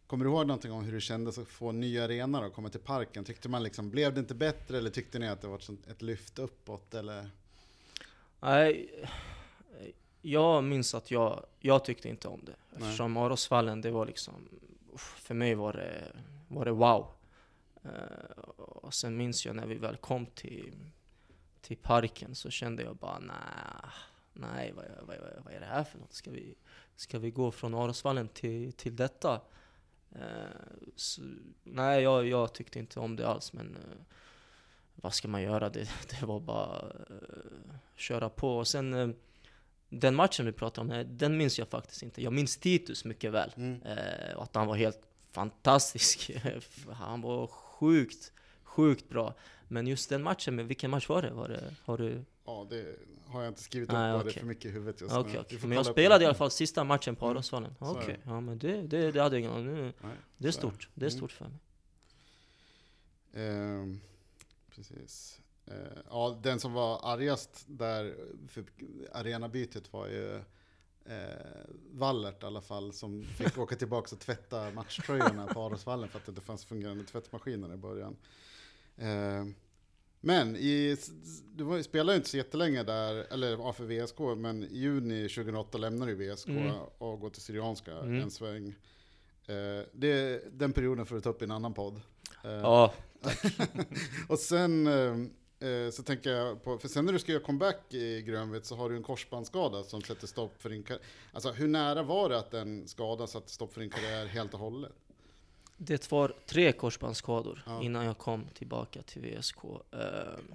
[0.06, 2.68] Kommer du ihåg någonting om hur det kändes att få en ny arena och komma
[2.68, 3.24] till parken?
[3.24, 6.38] Tyckte man liksom, blev det inte bättre eller tyckte ni att det var ett, lyft
[6.38, 7.30] uppåt eller?
[8.40, 8.90] Nej,
[10.22, 12.54] jag minns att jag, jag tyckte inte om det.
[12.70, 12.82] Nej.
[12.82, 14.48] Eftersom Arosvallen, det var liksom,
[14.96, 16.12] för mig var det,
[16.48, 17.06] var det wow.
[17.84, 20.74] Eh, och sen minns jag när vi väl kom till,
[21.64, 23.36] till parken så kände jag bara nej,
[24.32, 26.12] nej vad, vad, vad, vad är det här för något?
[26.12, 26.54] Ska vi,
[26.96, 29.40] ska vi gå från Arosvallen till, till detta?
[30.12, 30.20] Eh,
[30.96, 31.22] så,
[31.62, 34.04] nej, jag, jag tyckte inte om det alls men eh,
[34.94, 35.68] vad ska man göra?
[35.68, 35.88] Det,
[36.20, 38.58] det var bara uh, köra på.
[38.58, 39.16] Och sen
[39.88, 42.22] den matchen vi pratade om, den minns jag faktiskt inte.
[42.22, 43.52] Jag minns Titus mycket väl.
[43.56, 43.80] Mm.
[44.36, 45.00] Och att han var helt
[45.32, 46.30] fantastisk.
[46.92, 49.34] han var sjukt, sjukt bra.
[49.68, 51.30] Men just den matchen, men vilken match var det?
[51.30, 52.24] Var det har du?
[52.44, 52.96] Ja, det
[53.26, 55.44] har jag inte skrivit upp, Nej, bara det är för mycket i huvudet just Okej,
[55.50, 55.58] nu.
[55.62, 57.36] Men jag spelade i alla fall sista matchen på Mm.
[57.36, 57.74] Arosvallen.
[57.80, 58.30] Är Okej, det.
[58.30, 59.92] ja men det, det, det hade jag ingen aning
[60.36, 60.88] Det är stort.
[60.94, 61.18] Det är Mm.
[61.18, 61.58] stort för mig.
[63.34, 64.00] Ehm,
[64.74, 65.40] precis.
[65.66, 65.74] Eh,
[66.10, 68.14] ja, den som var argast där
[68.48, 68.64] för
[69.12, 70.34] arenabytet var ju
[71.04, 71.22] eh,
[71.92, 76.26] Wallert i alla fall, som fick åka tillbaka och tvätta matchtröjorna på Arosvallen för att
[76.26, 78.16] det inte fanns fungerande tvättmaskiner i början.
[78.96, 79.44] Eh,
[80.20, 80.96] men i,
[81.54, 85.78] du spelade ju inte så jättelänge där, eller ja, för VSK, men i juni 2008
[85.78, 86.72] lämnade du VSK Mm.
[86.98, 88.20] och går till Syrianska Mm.
[88.20, 88.68] en sväng.
[89.46, 92.00] Eh, det, den perioden får du ta upp i en annan podd.
[92.44, 92.92] Eh, Ja,
[94.28, 94.88] och sen
[95.92, 98.90] så tänker jag på, för sen när du ska göra comeback i Grönvitt så har
[98.90, 101.02] du en korsbandsskada som sätter stopp för din karriär.
[101.32, 104.60] Alltså hur nära var det att den skadan satte stopp för din karriär helt och
[104.60, 104.92] hållet?
[105.76, 107.82] Det var tre korsbandsskador Ja.
[107.82, 109.58] innan jag kom tillbaka till VSK.
[109.92, 110.54] Ehm,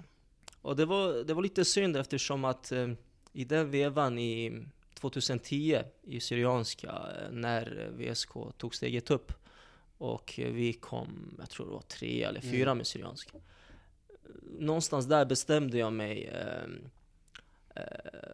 [0.62, 2.88] och det var, det var lite synd eftersom att eh,
[3.32, 4.62] i den vevan i
[4.94, 9.32] 2010 i Syrianska, eh, när VSK tog steget upp
[9.98, 12.76] och vi kom, jag tror det var tre eller fyra Mm.
[12.78, 13.38] med Syrianska.
[14.58, 16.78] Någonstans där bestämde jag mig, ehm,
[17.76, 17.82] eh,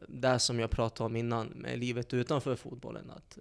[0.09, 3.39] där som jag pratade om innan, med livet utanför fotbollen, att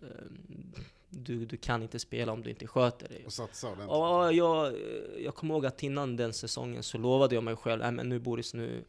[1.09, 3.23] du, du kan inte spela om du inte sköter dig.
[3.25, 3.89] Och satsa ordentligt?
[3.89, 4.73] Ja, jag,
[5.19, 8.19] jag kommer ihåg att innan den säsongen så lovade jag mig själv, nej men nu
[8.19, 8.83] Boris, nu,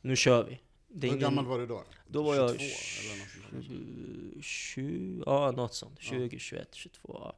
[0.00, 0.60] nu kör vi.
[0.88, 1.84] Det Hur ingen- gammal var du då?
[2.08, 2.70] Då var jag 22
[3.10, 4.42] eller något sånt där.
[4.42, 6.00] 20, ja något sånt.
[6.00, 7.20] 20, 21, 22.
[7.22, 7.34] Ja.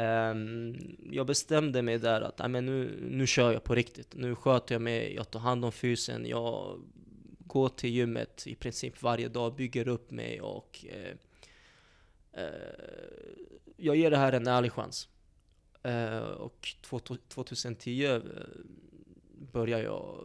[0.00, 0.76] Ehm,
[1.10, 4.14] jag bestämde mig där att nej, men nu, nu kör jag på riktigt.
[4.14, 6.80] Nu sköter jag mig, jag tar hand om fysen, jag
[7.46, 11.16] går till gymmet i princip varje dag, bygger upp mig och eh,
[12.36, 12.44] Eh,
[13.76, 15.08] jag ger det här en ärlig chans.
[15.82, 18.20] Eh, och 2010 eh,
[19.52, 20.24] började jag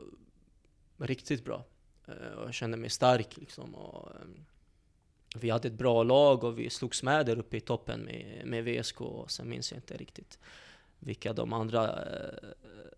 [0.97, 1.65] riktigt bra.
[2.07, 3.75] Eh, och jag kände mig stark liksom.
[3.75, 4.27] Och, eh,
[5.35, 8.63] vi hade ett bra lag och vi slogs med där uppe i toppen med, med
[8.63, 10.39] VSK och sen minns jag inte riktigt
[10.99, 12.49] vilka de andra eh,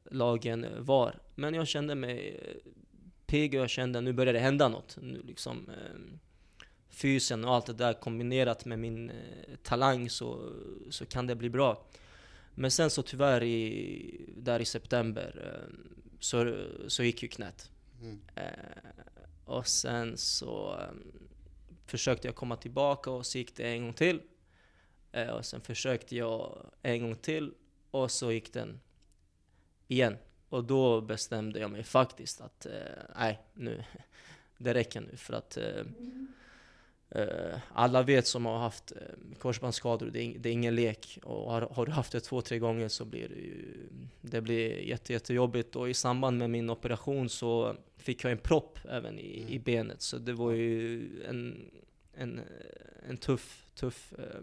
[0.04, 1.20] lagen var.
[1.36, 2.40] Men jag kände mig
[3.26, 4.98] pigg och jag kände att nu börjar det hända något.
[5.02, 6.00] Nu liksom, eh,
[6.92, 9.16] fysen och allt det där kombinerat med min eh,
[9.64, 10.54] talang så,
[10.90, 11.86] så kan det bli bra.
[12.56, 15.76] Men sen så tyvärr i, där i september eh,
[16.20, 17.72] så, så gick ju knät.
[18.02, 18.20] Mm.
[18.36, 18.44] Eh,
[19.46, 20.80] och sen så
[21.86, 24.22] försökte jag komma tillbaka och så gick det en gång till.
[25.12, 27.54] Eh, och sen försökte jag en gång till
[27.92, 28.80] och så gick den
[29.88, 30.18] igen.
[30.50, 32.72] Och då bestämde jag mig faktiskt att eh,
[33.16, 33.84] nej, nu,
[34.58, 35.18] det räcker nu.
[35.18, 35.84] För att eh,
[37.74, 41.20] alla vet som har haft eh, korsbandsskador, det är, det är ingen lek.
[41.24, 43.88] Och har, har du haft det två, tre gånger så blir det ju
[44.22, 45.76] det blir jätte, jättejobbigt.
[45.76, 49.64] Och i samband med min operation så fick jag en propp även i, i Mm.
[49.64, 50.02] benet.
[50.02, 51.72] Så det var ju en,
[52.14, 52.42] en,
[53.10, 54.42] en tuff, tuff eh,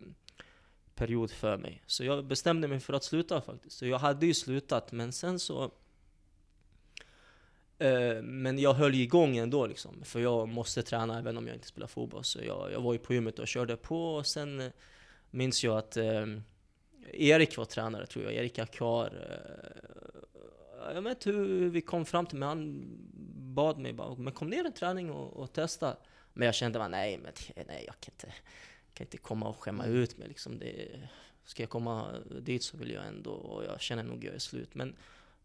[0.95, 1.83] period för mig.
[1.87, 3.77] Så jag bestämde mig för att sluta faktiskt.
[3.77, 5.71] Så jag hade ju slutat, men sen så Eh,
[7.79, 11.67] Eh, men jag höll igång ändå liksom, för jag måste träna även om jag inte
[11.67, 12.25] spelar fotboll.
[12.25, 14.71] Så jag, jag var ju på gymmet och körde på och sen eh,
[15.31, 16.27] minns jag att eh,
[17.13, 19.13] Erik var tränare tror jag, Erik Akar.
[19.31, 22.85] Eh, jag vet inte hur vi kom fram till, men han
[23.55, 25.97] bad mig bara, men kom ner en träning och, och testa.
[26.33, 27.33] Men jag kände bara, nej, men
[27.67, 28.35] nej, jag kan inte,
[28.95, 30.59] kan inte komma och skämma ut mig liksom.
[30.59, 30.89] Det,
[31.45, 34.75] ska jag komma dit så vill jag ändå, och jag känner nog jag är slut.
[34.75, 34.97] Men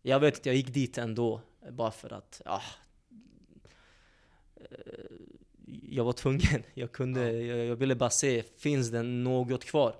[0.05, 2.61] jag vet att jag gick dit ändå, bara för att, ja.
[4.55, 4.67] eh,
[5.89, 6.63] Jag var tvungen.
[6.73, 9.95] Jag, kunde, jag, jag ville bara se, finns det något kvar?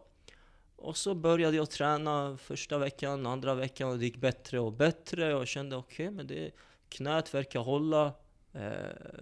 [0.76, 5.34] Och så började jag träna första veckan, andra veckan och det gick bättre och bättre.
[5.36, 6.52] Och jag kände okej, men det,
[6.90, 8.14] knät verkar hålla.
[8.54, 9.22] Eh,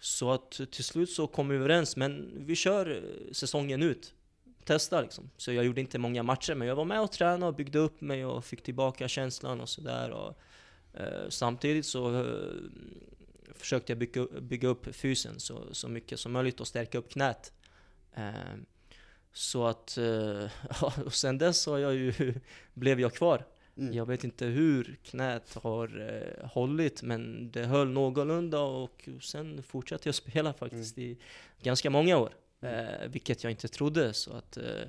[0.00, 4.14] så att till slut så kom vi överens, men vi kör eh, säsongen ut.
[4.64, 5.30] Testa liksom.
[5.36, 8.00] Så jag gjorde inte många matcher, men jag var med och tränade och byggde upp
[8.00, 10.34] mig och fick tillbaka känslan och sådär.
[10.94, 12.52] Eh, samtidigt så eh,
[13.54, 17.52] försökte jag bygga, bygga upp fysen så, så mycket som möjligt och stärka upp knät.
[18.14, 18.32] Eh,
[19.32, 20.04] så att, eh,
[20.80, 22.34] ja, och sen dess har jag ju,
[22.74, 23.44] blev jag kvar.
[23.76, 23.94] Mm.
[23.94, 30.08] Jag vet inte hur knät har eh, hållit, men det höll någorlunda och sen fortsatte
[30.08, 31.18] jag spela faktiskt i
[31.62, 32.32] ganska många år.
[32.64, 34.12] Eh, vilket jag inte trodde.
[34.12, 34.82] Så att, eh,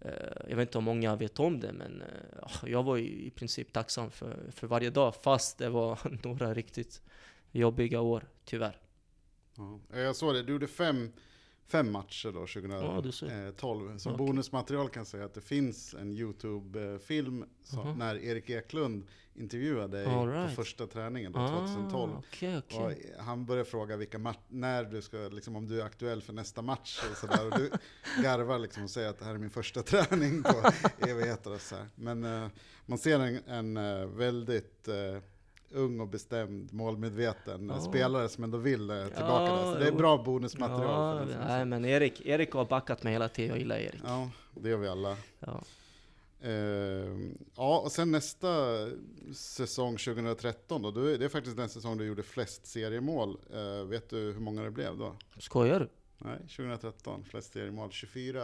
[0.00, 0.12] eh,
[0.48, 3.30] jag vet inte om många vet om det, men eh, ah, jag var i, i
[3.30, 7.02] princip tacksam för, för varje dag, fast det var några riktigt
[7.52, 8.80] jobbiga år, tyvärr.
[9.56, 9.80] Ja.
[9.92, 11.12] Jag såg det, du gjorde fem,
[11.68, 12.46] fem matcher då,
[12.86, 13.26] Ja, du ser.
[13.52, 13.98] 2012.
[13.98, 14.26] Som Okej.
[14.26, 17.98] bonusmaterial kan jag säga att det finns en YouTube-film som- Mhm.
[17.98, 20.54] när Erik Eklund intervjuade dig All på right.
[20.56, 22.12] första träningen då, 2012.
[22.12, 23.14] Ah, okej, okej.
[23.18, 26.62] Och han började fråga vilka när du ska, liksom, om du är aktuell för nästa
[26.62, 27.46] match och sådär.
[27.46, 27.70] Och du
[28.22, 30.70] garvar liksom och säger att det här är min första träning på
[31.08, 31.86] evigheter och så här.
[31.94, 32.48] Men eh,
[32.86, 34.94] man ser en, en eh, väldigt eh,
[35.70, 37.80] ung och bestämd, målmedveten Ja.
[37.80, 39.72] spelare som ändå vill eh, tillbaka Ja, där.
[39.72, 41.18] Så det är bra bonusmaterial.
[41.30, 44.00] Ja, för nej, men Erik, Erik har backat mig hela tiden, jag gillar Erik.
[44.04, 45.16] ja, det gör vi alla.
[45.40, 45.62] Ja.
[46.40, 46.52] Eh,
[47.56, 48.48] ja, och sen nästa
[49.34, 53.36] säsong 2013 då, det är faktiskt den säsong du gjorde flest seriemål.
[53.54, 55.16] Eh, vet du hur många det blev då?
[55.38, 55.88] Skojar du?
[56.18, 58.42] Nej, 2013, flest seriemål, 24.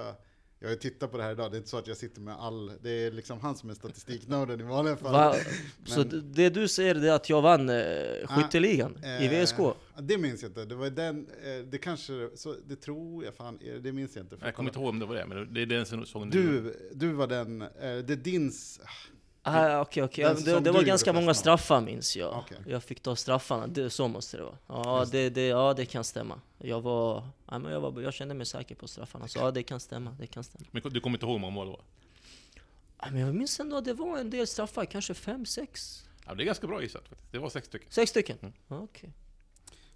[0.63, 2.21] Jag har ju tittat på det här idag, det är inte så att jag sitter
[2.21, 5.13] med all, det är liksom han som är statistiknörden i vanliga fall.
[5.13, 5.35] Va?
[5.87, 7.77] Så Men- det, det du säger det är att jag vann eh,
[8.29, 9.59] skytteligan i Eh, VSK?
[9.59, 13.35] ja, Det minns jag inte, det var den, eh, det kanske, så det tror jag
[13.35, 14.37] fan, eh, det minns jag inte.
[14.37, 16.75] Får Jag kommer inte ihåg om det var det, men det är den säsongen Du,
[16.95, 18.81] du var den, eh, det är din, s-
[19.45, 22.39] Ah, Ja, som Det, det var ganska många straffar minns jag.
[22.39, 22.59] Okej.
[22.67, 24.59] Jag fick ta straffarna, det, så måste det vara.
[24.67, 26.41] Ja, det, det, ja det kan stämma.
[26.59, 29.63] Jag var, ja, men jag var, jag kände mig säker på straffarna, så ja det
[29.63, 30.65] kan stämma, det kan stämma.
[30.71, 31.81] Men du kommer inte ihåg hur många mål det var?
[32.99, 36.05] Ja, men jag minns ändå att det var en del straffar, kanske fem, sex?
[36.27, 37.33] Ja, det är ganska bra gissat faktiskt.
[37.33, 37.89] Det var sex stycken.
[37.91, 38.39] Sex stycken?
[38.43, 38.53] Mm.
[38.69, 39.13] Ja, Okej.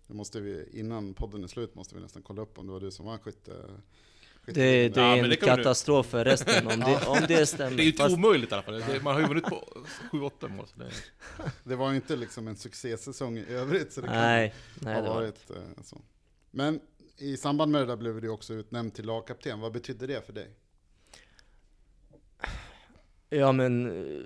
[0.06, 2.80] det måste vi, innan podden är slut måste vi nästan kolla upp om det var
[2.80, 3.52] du som var skytte.
[4.46, 7.76] Det, det Ja, är men en det katastrof för resten om det, om det stämmer.
[7.76, 8.82] Det är ju inte Fast- omöjligt i alla fall.
[9.02, 10.66] Man har ju vunnit på 7-8 mål.
[10.66, 10.90] Så det,
[11.64, 15.02] Det var ju inte liksom en succésäsong i övrigt, så det kan nej, nej ha
[15.02, 16.00] det var varit eh, så.
[16.50, 16.80] Men
[17.18, 19.60] i samband med det där blev du också utnämnd till lagkapten.
[19.60, 20.48] Vad betydde det för dig?
[23.28, 24.22] Ja men eh,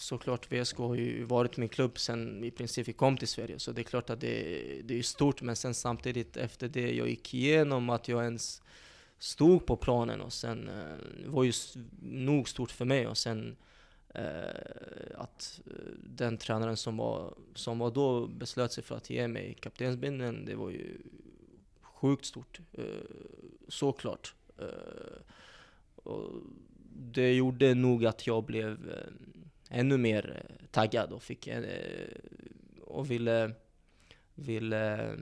[0.00, 3.58] såklart VSK har ju varit min klubb sen i princip vi kom till Sverige.
[3.58, 5.42] Så det är klart att det, det är stort.
[5.42, 8.62] Men sen samtidigt efter det jag gick igenom, att jag ens
[9.18, 11.52] stod på planen och sen eh, det var ju
[12.02, 13.06] nog stort för mig.
[13.06, 13.56] Och sen
[14.14, 14.22] eh,
[15.14, 19.56] att eh, den tränaren som var, som var då beslöt sig för att ge mig
[19.60, 20.98] kaptensbindeln, det var ju
[21.82, 22.60] sjukt stort.
[22.72, 22.84] Eh,
[23.68, 24.34] såklart.
[24.58, 25.22] Eh,
[25.94, 26.32] och
[26.94, 29.12] det gjorde nog att jag blev eh,
[29.68, 31.62] ännu mer eh, taggad och fick eh,
[32.80, 33.52] och ville,
[34.34, 35.18] ville eh,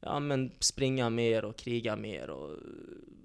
[0.00, 2.30] ja, men springa mer och kriga mer.
[2.30, 2.58] Och,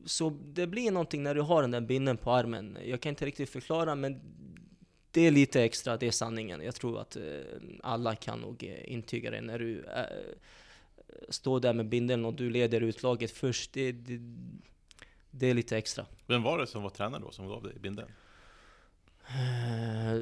[0.06, 2.78] så det blir någonting när du har den där binden på armen.
[2.86, 4.22] Jag kan inte riktigt förklara men
[5.12, 6.62] det är lite extra, det är sanningen.
[6.62, 7.18] Jag tror att
[7.84, 10.04] alla kan nog intyga det när du äh,
[11.30, 13.74] står där med bindeln och du leder utlaget först.
[13.74, 14.20] Det, det,
[15.32, 16.06] det är lite extra.
[16.28, 18.12] vem var det som var tränare då, som gav dig bindeln?
[19.32, 20.14] Eh,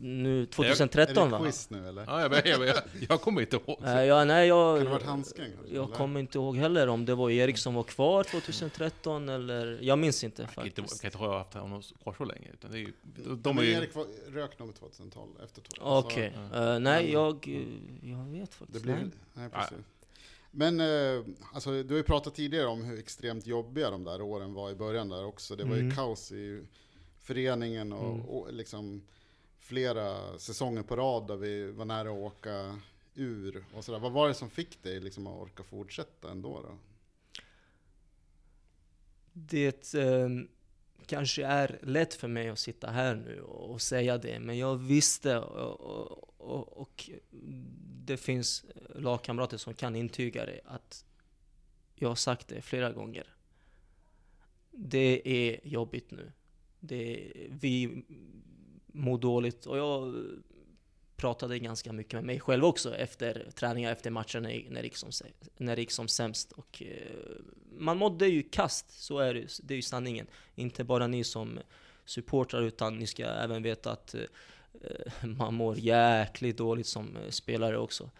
[0.00, 1.44] nu Är 2013 det va?
[1.44, 2.04] quiz nu eller?
[2.06, 2.76] Ja, jag, jag, jag,
[3.08, 3.82] jag, kommer inte ihåg.
[3.84, 5.74] Eh, ja, nej, jag, Kan det varit handsken kanske?
[5.74, 5.96] jag eller?
[5.96, 9.78] kommer inte ihåg heller om det var Erik som var kvar 2013 eller...
[9.82, 11.02] Jag minns inte Jag kan inte, jag faktiskt.
[11.02, 12.48] kan inte ha haft honom kvar så länge.
[12.52, 12.92] Utan det är ju,
[13.36, 13.72] de, är men ju...
[13.72, 16.04] Erik var, rök nog 2012, efter 2012.
[16.06, 16.32] Okej.
[16.52, 17.48] Så Eh, nej, men- jag,
[18.02, 19.04] jag vet Det faktiskt blir, nej.
[19.34, 19.76] nej, precis.
[20.50, 21.22] Men eh,
[21.54, 24.74] alltså, du har ju pratat tidigare om hur extremt jobbiga de där åren var i
[24.74, 25.56] början där också.
[25.56, 25.96] Det var ju Mm.
[25.96, 26.62] kaos i
[27.24, 28.26] föreningen och, Mm.
[28.26, 29.02] och liksom
[29.58, 32.80] flera säsonger på rad där vi var nära att åka
[33.14, 33.98] ur och sådär.
[33.98, 36.78] Vad var det som fick dig liksom att orka fortsätta ändå då?
[39.32, 40.28] Det eh,
[41.06, 45.38] kanske är lätt för mig att sitta här nu och, säga det, men jag visste
[45.38, 47.10] och, och, och, och
[48.04, 51.04] det finns lagkamrater som kan intyga det, att
[51.94, 53.26] jag har sagt det flera gånger.
[54.70, 56.32] Det är jobbigt nu.
[56.86, 58.04] Det, vi
[58.86, 60.14] mår dåligt och jag
[61.16, 64.96] pratade ganska mycket med mig själv också efter träningar, efter matcher när, när, det gick
[64.96, 65.10] som,
[65.56, 66.52] när det gick som sämst.
[66.52, 67.36] Och, eh,
[67.78, 70.26] man mådde ju kast, så är det, det är ju sanningen.
[70.54, 71.58] Inte bara ni som
[72.04, 78.10] supportrar utan ni ska även veta att eh, man mår jäkligt dåligt som spelare också.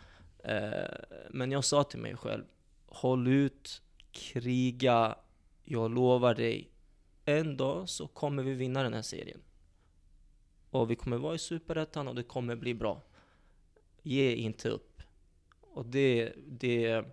[0.44, 2.44] Eh, men jag sa till mig själv,
[2.87, 5.18] håll ut, kriga,
[5.64, 6.70] jag lovar dig,
[7.24, 9.40] en dag så kommer vi vinna den här serien.
[10.70, 13.02] Och vi kommer vara i Superettan och det kommer bli bra.
[14.02, 15.02] ge inte upp.
[15.60, 17.04] Och det, det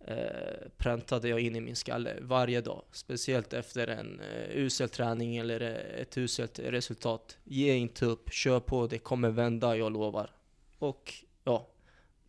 [0.00, 2.82] eh, präntade jag in i min skalle varje dag.
[2.92, 7.38] Speciellt efter en eh, usel träning eller eh, ett uselt resultat.
[7.44, 10.30] Ge inte upp, kör på, det kommer vända, jag lovar.
[10.78, 11.14] Och
[11.44, 11.68] ja,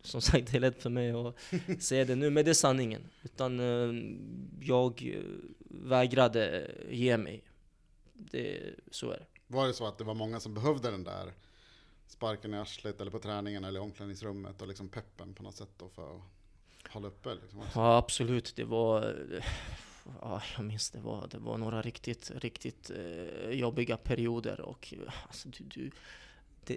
[0.02, 1.34] som sagt, det är lätt för mig att
[1.82, 3.02] säga det nu, men det är sanningen.
[3.22, 4.02] Utan eh,
[4.60, 5.22] jag eh,
[5.68, 7.42] vägrade ge mig.
[8.12, 9.26] Det, så är det.
[9.46, 11.32] Var det så att det var många som behövde den där
[12.06, 15.70] sparken i arslet eller på träningen eller i omklädningsrummet och liksom peppen på något sätt
[15.78, 16.22] då för att
[16.92, 17.34] hålla uppe?
[17.34, 17.62] Liksom.
[17.74, 18.56] Ja, absolut.
[18.56, 19.16] Det var...
[20.20, 24.94] Ja, jag minns det var, det var några riktigt, riktigt eh, jobbiga perioder och
[25.26, 25.90] alltså, du, du,
[26.64, 26.76] det,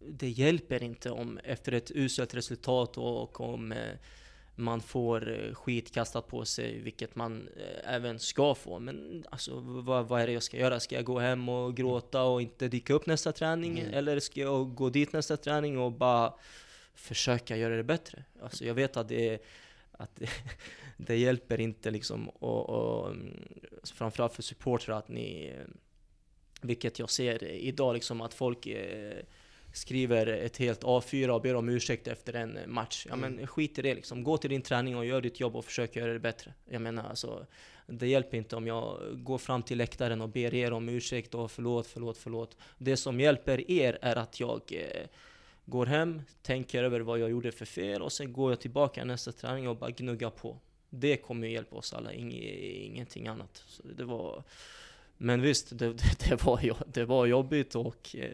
[0.00, 3.94] det hjälper inte om efter ett uselt resultat och om eh,
[4.54, 8.78] man får eh, skit kastat på sig, vilket man eh, även ska få.
[8.78, 10.80] Men alltså, vad, vad är det jag ska göra?
[10.80, 13.78] Ska jag gå hem och gråta och inte dyka upp nästa träning?
[13.78, 13.94] Mm.
[13.94, 16.34] Eller ska jag gå dit nästa träning och bara
[16.94, 18.24] försöka göra det bättre?
[18.42, 19.38] Alltså, jag vet att det,
[19.92, 20.30] att det,
[20.96, 23.48] det hjälper inte liksom, och, och, mm,
[23.82, 25.54] framförallt för supportrar att ni,
[26.60, 29.24] vilket jag ser idag, liksom att folk eh,
[29.72, 33.06] skriver ett helt A4 och ber om ursäkt efter en match.
[33.08, 34.24] Ja men skit i det liksom.
[34.24, 36.54] Gå till din träning och gör ditt jobb och försök göra det bättre.
[36.68, 37.46] Jag menar alltså,
[37.86, 41.50] det hjälper inte om jag går fram till läktaren och ber er om ursäkt och
[41.50, 42.56] förlåt, förlåt, förlåt.
[42.78, 45.06] Det som hjälper er är att jag eh,
[45.64, 49.32] går hem, tänker över vad jag gjorde för fel och sen går jag tillbaka nästa
[49.32, 50.58] träning och bara gnuggar på.
[50.90, 53.64] Det kommer ju hjälpa oss alla, Ing, ingenting annat.
[53.66, 54.42] Så det var...
[55.16, 58.30] Men visst, det, det, det, var, det var jobbigt och eh,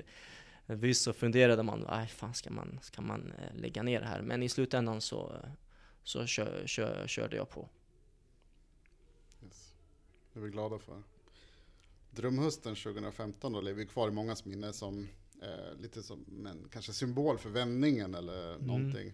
[0.66, 4.22] visst så funderade man, nej fan ska man, ska man eh, lägga ner det här?
[4.22, 5.37] Men i slutändan så,
[6.02, 7.68] så kör, kör, körde jag på.
[9.44, 9.72] Yes.
[10.33, 11.02] Det är vi glada för.
[12.11, 15.09] Drömhösten 2015 då lever ju kvar i mångas minne som
[15.42, 18.66] eh, lite som en kanske symbol för vändningen eller Mm.
[18.66, 19.12] någonting.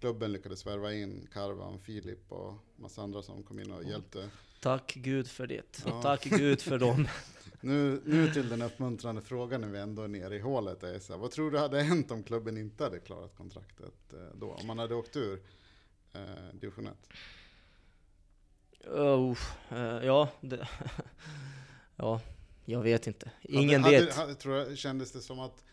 [0.00, 3.88] Klubben lyckades värva in Karvan, Filip och massa andra som kom in och Ja.
[3.88, 4.30] hjälpte.
[4.60, 5.82] Tack Gud för det.
[5.86, 6.02] Ja.
[6.02, 7.08] Tack Gud för dem.
[7.60, 10.82] Nu, nu till den uppmuntrande frågan när vi ändå är nere i hålet.
[10.82, 14.18] Är så här, vad tror du hade hänt om klubben inte hade klarat kontraktet eh,
[14.34, 14.52] då?
[14.52, 15.42] Om man hade åkt ur
[16.12, 16.20] eh,
[16.52, 16.94] division 1?
[18.86, 19.38] Oh,
[19.70, 20.68] eh, ja, det,
[21.96, 22.20] ja,
[22.64, 23.30] jag vet inte.
[23.42, 24.14] Ingen hade, vet.
[24.14, 25.64] Hade, tror jag, kändes det som att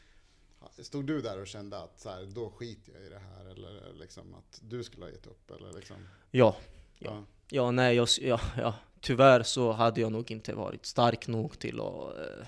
[0.77, 3.45] Stod du där och kände att så här, då skiter jag i det här?
[3.45, 5.51] Eller liksom att du skulle ha gett upp?
[5.51, 5.97] Eller liksom,
[6.31, 6.55] Ja,
[6.99, 11.59] ja ja, nej, jag, ja, ja, tyvärr så hade jag nog inte varit stark nog
[11.59, 12.47] till att eh,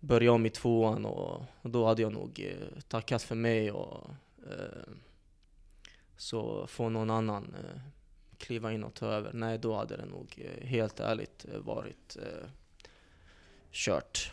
[0.00, 4.10] börja om i tvåan och, och då hade jag nog eh, tackat för mig och
[4.50, 4.92] eh,
[6.16, 7.80] så får någon annan eh,
[8.38, 9.32] kliva in och ta över.
[9.32, 12.48] Nej, då hade det nog eh, helt ärligt eh, varit eh,
[13.70, 14.32] kört.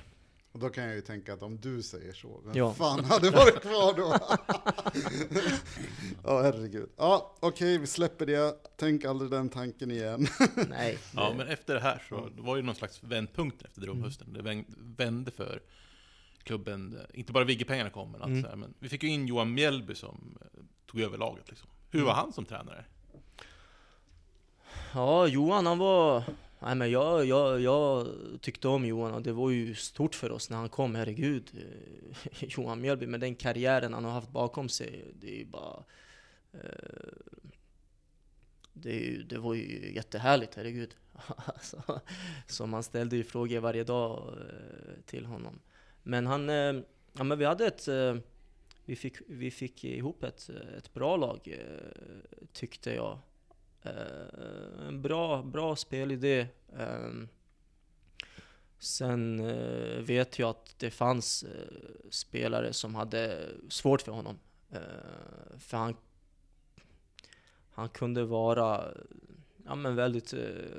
[0.54, 2.74] Och då kan jag ju tänka att om du säger så, vem Ja.
[2.74, 4.18] fan hade varit kvar då?
[6.24, 6.89] Ja, herregud.
[6.98, 8.56] Ja, okej, vi släpper det.
[8.78, 10.28] Tänk aldrig den tanken igen.
[10.70, 10.98] Nej.
[11.16, 14.34] Ja, men efter det här så det var ju någon slags vändpunkt efter drömhösten.
[14.34, 15.62] Det väng- vände för
[16.44, 17.00] klubben.
[17.13, 18.44] Inte bara Vigge-pengarna kom, men, allt Mm.
[18.44, 20.48] så här, men vi fick ju in Johan Mjällby som eh,
[20.92, 21.50] tog över laget.
[21.50, 21.70] Liksom.
[21.92, 22.08] Hur Mm.
[22.08, 22.86] var han som tränare?
[24.94, 26.24] Ja, Johan han var...
[26.65, 28.08] Nej men jag, jag, jag
[28.41, 31.52] tyckte om Johan och det var ju stort för oss när han kom, herregud.
[31.54, 35.84] Eh, Johan Mjölby med den karriären han har haft bakom sig, det är ju bara...
[36.54, 36.60] Eh,
[38.73, 40.95] det, är ju, det var ju jättehärligt, herregud.
[41.45, 42.02] alltså,
[42.47, 45.60] så man ställde ju frågor varje dag eh, till honom.
[46.04, 46.49] Men han...
[46.49, 46.73] Eh,
[47.13, 47.88] ja men vi hade ett...
[48.86, 51.60] Vi, fick, vi fick ihop ett, ett bra lag,
[52.54, 53.19] tyckte jag.
[54.88, 56.48] En bra, bra spelidé.
[56.80, 57.28] Ehm,
[58.80, 64.39] sen eh, vet jag att det fanns eh, spelare som hade svårt för honom.
[65.58, 65.96] För han,
[67.72, 68.88] han kunde vara
[69.65, 70.34] ja, men väldigt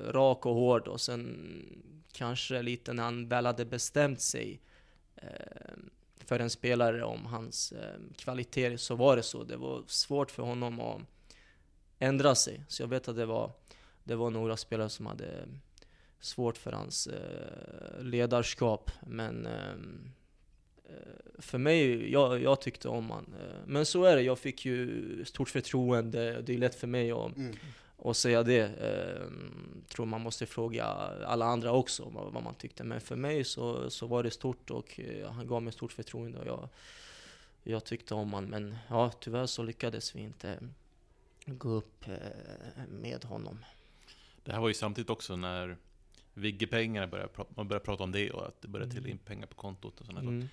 [0.08, 1.36] rak och hård och sen
[2.12, 4.60] kanske lite när han väl hade bestämt sig
[5.16, 9.44] ehm, för en spelare om hans ehm, kvaliteter så var det så.
[9.44, 11.02] Det var svårt för honom att
[12.04, 12.60] ändra sig.
[12.68, 13.50] Så jag vet att det var,
[14.04, 15.48] det var några spelare som hade
[16.20, 18.90] svårt för hans eh, ledarskap.
[19.06, 20.10] Men ehm,
[20.84, 23.34] eh, för mig, jag, jag tyckte om han.
[23.40, 26.42] Eh, men så är det, jag fick ju stort förtroende.
[26.42, 27.56] Det är lätt för mig att, Mm.
[27.98, 28.60] att säga det.
[28.60, 29.28] Eh,
[29.88, 30.84] tror man måste fråga
[31.26, 32.84] alla andra också vad, vad man tyckte.
[32.84, 36.38] Men för mig så, så var det stort och eh, han gav mig stort förtroende.
[36.38, 36.68] Och jag,
[37.62, 38.44] jag tyckte om han.
[38.44, 40.58] Men ja, tyvärr så lyckades vi inte
[41.46, 42.14] gå upp eh,
[42.88, 43.58] med honom.
[44.44, 45.76] Det här var ju samtidigt också när
[46.34, 48.94] Vigge-pengarna började, man började prata om det och att det började Mm.
[49.02, 50.48] trilla in pengar på kontot och sådana Mm.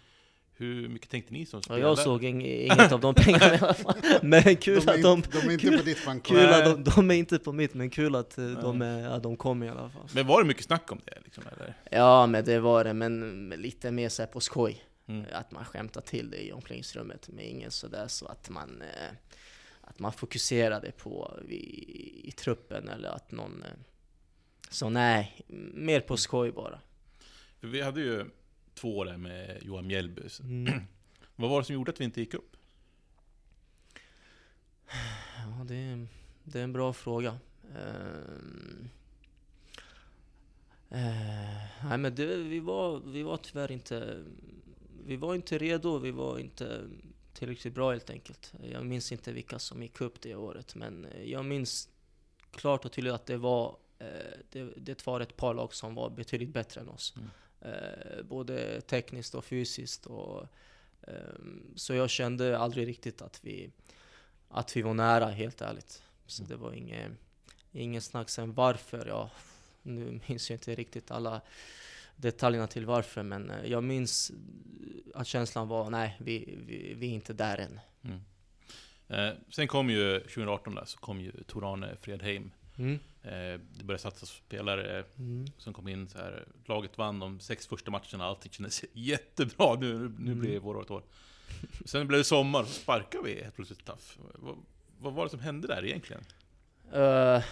[0.53, 1.81] Hur mycket tänkte ni som Ja, spelare?
[1.81, 3.95] jag såg ing, inget av de pengarna i alla fall.
[4.21, 5.17] Men kul de, är att de...
[5.17, 6.41] inte, de är inte kul- på ditt bankkonto.
[6.41, 9.19] Kul att de, de är inte på mitt, men kul att eh, de, är, ja,
[9.19, 10.07] de kom i alla fall.
[10.13, 11.17] Men var det mycket snack om det?
[11.23, 11.73] Liksom, eller?
[11.91, 14.83] Ja, men det var det, men lite mer så här på skoj.
[15.07, 15.25] Mm.
[15.33, 19.15] Att man skämtar till det i omklädningsrummet, men ingen sådär så att man, eh,
[19.91, 23.63] att man fokuserade på i, i truppen eller att någon...
[23.63, 23.69] Eh,
[24.69, 25.41] så nej,
[25.73, 26.79] mer på skoj bara.
[27.59, 28.25] Vi hade ju
[28.73, 30.21] två år där med Johan Mjällby.
[30.43, 30.81] Mm.
[31.35, 32.57] Vad var det som gjorde att vi inte gick upp?
[35.37, 36.07] Ja, det är,
[36.43, 37.37] det är en bra fråga.
[37.75, 38.89] Ehm,
[40.89, 44.23] eh, nej, men det, vi, var, vi var tyvärr inte...
[45.05, 46.81] Vi var inte redo, vi var inte
[47.41, 48.53] tillräckligt bra helt enkelt.
[48.63, 51.89] Jag minns inte vilka som gick upp det året, men eh, jag minns
[52.51, 54.07] klart och tydligt att det var, eh,
[54.51, 57.13] det, det var ett par lag som var betydligt bättre än oss.
[57.17, 57.29] Mm.
[57.61, 60.05] Eh, både tekniskt och fysiskt.
[60.05, 60.47] Och,
[61.01, 63.69] ehm, så jag kände aldrig riktigt att vi,
[64.49, 66.03] att vi var nära, helt ärligt.
[66.27, 66.49] Så Mm.
[66.49, 67.11] det var inget,
[67.71, 68.29] inget snack.
[68.29, 69.29] Sen varför, ja,
[69.81, 71.41] nu minns jag inte riktigt alla
[72.15, 74.31] detaljerna till varför, men eh, jag minns
[75.15, 77.79] att känslan var, nej, vi, vi, vi är inte där än.
[78.03, 78.19] Mm.
[79.07, 82.51] Eh, sen kom ju 2018 där, så kom ju Torane Fredheim.
[82.77, 82.93] Mm.
[83.23, 85.45] Eh, det började satsas spelare Mm.
[85.57, 86.45] som kom in så här.
[86.65, 89.75] Laget vann de sex första matcherna, allting kändes jättebra.
[89.75, 90.39] Nu, nu Mm.
[90.39, 91.03] blir det vårt år.
[91.85, 94.17] Sen blev det sommar, så sparkade vi helt plötsligt Taff.
[94.35, 94.57] Vad,
[94.99, 96.23] vad var det som hände där egentligen?
[96.93, 97.43] Eh,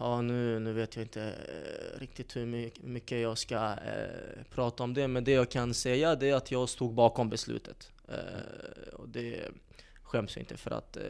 [0.00, 2.46] ja, nu, nu vet jag inte eh, riktigt hur
[2.86, 6.50] mycket jag ska eh, prata om det, men det jag kan säga det är att
[6.50, 7.92] jag stod bakom beslutet.
[8.08, 9.48] Eh, och det
[10.02, 11.02] skäms jag inte för att eh,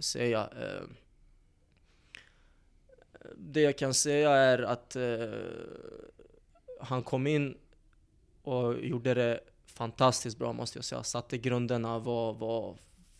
[0.00, 0.50] säga.
[0.60, 0.86] Eh,
[3.36, 5.28] det jag kan säga är att eh,
[6.80, 7.58] han kom in
[8.42, 11.02] och gjorde det fantastiskt bra måste jag säga.
[11.02, 12.76] Satte grunderna, var, var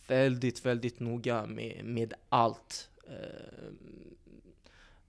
[0.09, 2.91] väldigt, väldigt noga med, med allt.
[3.07, 3.73] Eh,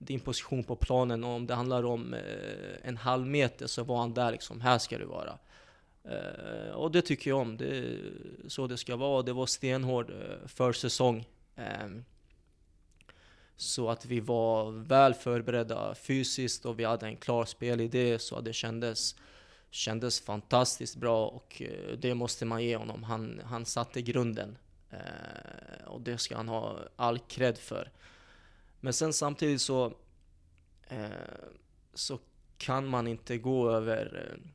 [0.02, 2.20] din position på planen, och om det handlar om eh,
[2.82, 5.38] en halv meter så var han där liksom, här ska du vara.
[6.04, 8.12] Eh, och det tycker jag om, det är
[8.48, 9.22] så det ska vara.
[9.22, 11.24] Det var stenhård eh, försäsong.
[11.56, 12.04] Ehm,
[13.56, 18.44] så att vi var väl förberedda fysiskt och vi hade en klar spelidé så att
[18.44, 19.16] det kändes,
[19.70, 23.02] kändes fantastiskt bra och eh, det måste man ge honom.
[23.02, 24.58] Han, han satte grunden
[24.90, 27.90] eh, och det ska han ha all cred för.
[28.80, 29.94] Men sen samtidigt så,
[30.88, 31.10] eh,
[31.94, 32.18] så
[32.58, 34.50] kan man inte gå över eh,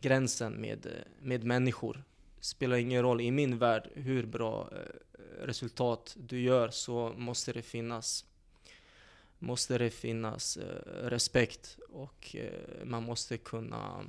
[0.00, 2.04] gränsen med, eh, med människor.
[2.40, 7.62] Spelar ingen roll i min värld hur bra eh, resultat du gör så måste det
[7.62, 8.24] finnas
[9.38, 14.04] måste det finnas eh, respekt och eh, man måste kunna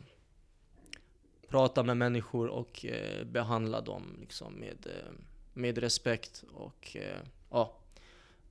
[1.47, 5.11] prata med människor och eh, behandla dem liksom med, eh,
[5.53, 7.19] med respekt och eh,
[7.49, 7.77] ja,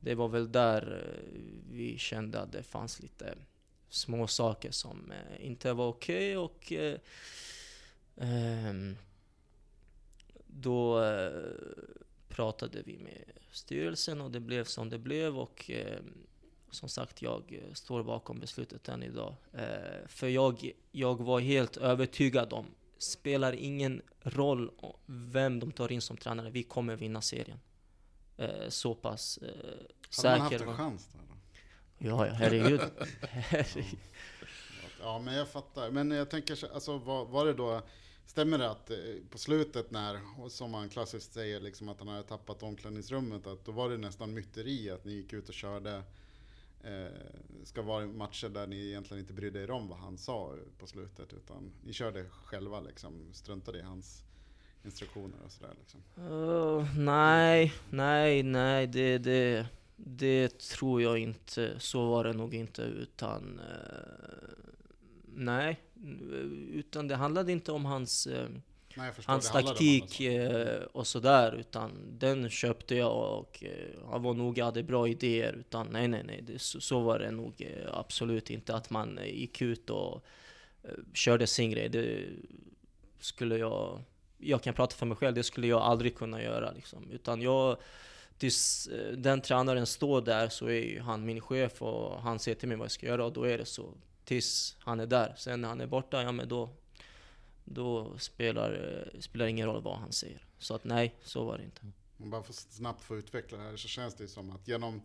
[0.03, 1.41] det var väl där eh,
[1.71, 3.35] vi kände att det fanns lite
[3.89, 6.99] små saker som eh, inte var okej och eh,
[8.17, 8.97] ehm,
[10.47, 11.05] då
[12.29, 16.13] pratade vi med styrelsen och det blev som det blev och ehm,
[16.71, 19.35] som sagt, jag står bakom beslutet än idag.
[20.07, 22.67] För jag, jag var helt övertygad om,
[22.99, 24.71] spelar ingen roll
[25.07, 27.59] vem de tar in som tränare, vi kommer vinna serien.
[28.37, 29.49] Eh, så pass eh,
[30.17, 31.35] Hade man haft säker en chans där då?
[32.09, 32.81] Ja, ja, herregud.
[33.23, 33.99] herregud.
[35.01, 35.91] Ja, men jag fattar.
[35.91, 37.83] Men jag tänker, så- alltså, var, var det då,
[38.27, 38.97] stämmer det att eh,
[39.31, 43.73] på slutet när, som man klassiskt säger, liksom att han hade tappat omklädningsrummet, att då
[43.73, 46.03] var det nästan myteri att ni gick ut och körde,
[46.85, 47.07] eh,
[47.65, 51.33] ska vara matcher där ni egentligen inte brydde er om vad han sa på slutet,
[51.33, 54.23] utan ni körde själva liksom, struntade i hans
[54.85, 56.01] instruktioner och sådär liksom.
[56.33, 59.67] Uh, nej, nej, nej, det, det,
[59.97, 61.81] det tror jag inte.
[61.81, 63.61] Så var det nog inte, utan...
[63.61, 64.55] eh,
[65.35, 65.81] nej,
[66.73, 68.49] utan det handlade inte om hans, eh,
[68.97, 73.65] Nej, förstår, hans taktik eh, och sådär, utan den köpte jag och
[74.11, 75.53] han var noga, hade bra idéer.
[75.53, 78.75] Utan nej, nej, nej, det, så, så var det nog absolut inte.
[78.75, 80.25] Att man gick ut och
[81.15, 81.89] körde sin grej.
[81.89, 82.27] Det
[83.21, 84.03] skulle jag
[84.43, 86.71] jag kan prata för mig själv, det skulle jag aldrig kunna göra.
[86.71, 87.11] Liksom.
[87.11, 87.77] Utan jag,
[88.39, 92.55] tills eh, den tränaren står där så är ju han min chef och han säger
[92.55, 93.95] till mig vad jag ska göra och då är det så.
[94.25, 95.35] Tills han är där.
[95.39, 96.71] Sen när han är borta, ja men då,
[97.65, 100.47] då spelar det spelar ingen roll vad han säger.
[100.59, 101.81] Så att nej, så var det inte.
[102.19, 105.03] Om bara för snabbt få utveckla det här så känns det ju som att genom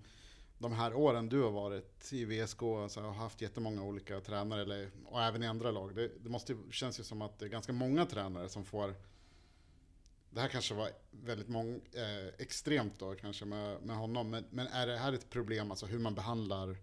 [0.58, 4.90] de här åren du har varit i VSK alltså, har haft jättemånga olika tränare eller,
[5.06, 5.96] och även i andra lag.
[5.96, 8.96] Det, det måste känns ju som att det är ganska många tränare som får
[10.38, 14.68] det här kanske var väldigt mång, eh, extremt då kanske med, med honom, men, men
[14.68, 16.78] är det här ett problem, alltså hur man behandlar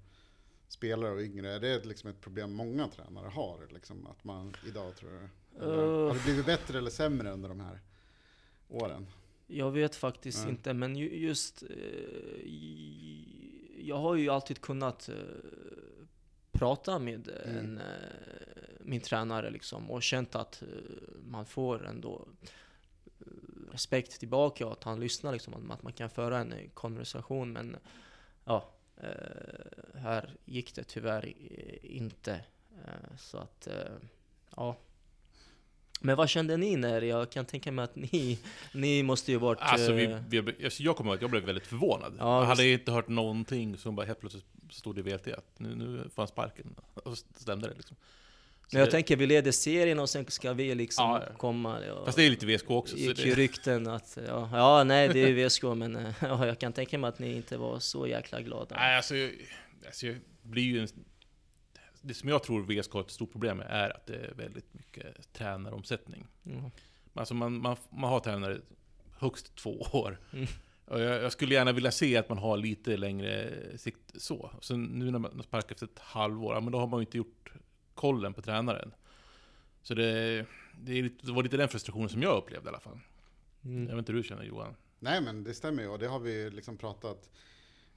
[0.69, 3.69] spelare och yngre, är det liksom ett problem många tränare har?
[3.71, 5.29] Liksom, att man idag tror jag,
[5.63, 6.07] eller.
[6.09, 7.81] Har det blivit bättre eller sämre under de här
[8.69, 9.07] åren?
[9.47, 10.51] Jag vet faktiskt Nej.
[10.51, 11.63] inte, men ju, just...
[11.63, 12.51] Eh,
[13.79, 15.15] jag har ju alltid kunnat eh,
[16.53, 17.59] prata med Mm.
[17.59, 17.85] en, eh,
[18.81, 20.69] min tränare liksom, och känt att eh,
[21.27, 22.29] man får ändå
[23.75, 27.53] respekt tillbaka och att han lyssnar liksom, att, man kan föra en eh, konversation.
[27.53, 27.77] Men
[28.45, 32.33] ja, eh, här gick det tyvärr eh, inte.
[32.85, 33.97] Eh, så att, eh,
[34.57, 34.77] ja.
[36.01, 38.39] Men vad kände ni när, jag kan tänka mig att ni,
[38.75, 39.59] ni måste ju varit...
[39.61, 42.14] Alltså, vi, vi, alltså jag kommer ihåg att jag blev väldigt förvånad.
[42.18, 45.75] Ja, jag hade inte hört någonting som bara helt plötsligt stod i VLT att nu,
[45.75, 46.75] nu får han sparken.
[46.95, 47.97] Och så stämde det liksom.
[48.73, 51.37] Men jag tänker vi leder serien och sen ska vi liksom Ja, ja.
[51.37, 51.79] komma.
[51.93, 52.97] Och, fast det är lite VSK också.
[52.97, 56.12] Så gick ju det, rykten att, ja, ja nej det är ju VSK men eh,
[56.23, 58.77] ja, jag kan tänka mig att ni inte var så jäkla glada.
[58.77, 59.31] nej, alltså, jag,
[59.87, 60.89] alltså, jag blir ju en,
[62.01, 64.75] Det som jag tror VSK har ett stort problem med är att det är väldigt
[64.75, 66.27] mycket tränaromsättning.
[66.47, 66.71] Mm.
[67.15, 68.61] Alltså man, man, man har tränare
[69.19, 70.21] högst två år.
[70.33, 70.47] Mm.
[70.87, 74.51] Och jag, jag skulle gärna vilja se att man har lite längre sikt så.
[74.62, 77.17] Sen nu när man sparkar efter ett halvår, ja, men då har man ju inte
[77.17, 77.53] gjort
[77.95, 78.95] kollen på tränaren.
[79.83, 80.47] Så det,
[80.79, 83.01] det, är lite, det var lite den frustrationen som jag upplevde i alla fall.
[83.61, 83.87] Jag Mm.
[83.87, 84.75] vet inte hur du känner Johan?
[84.99, 87.31] Nej men det stämmer ju och det har vi liksom pratat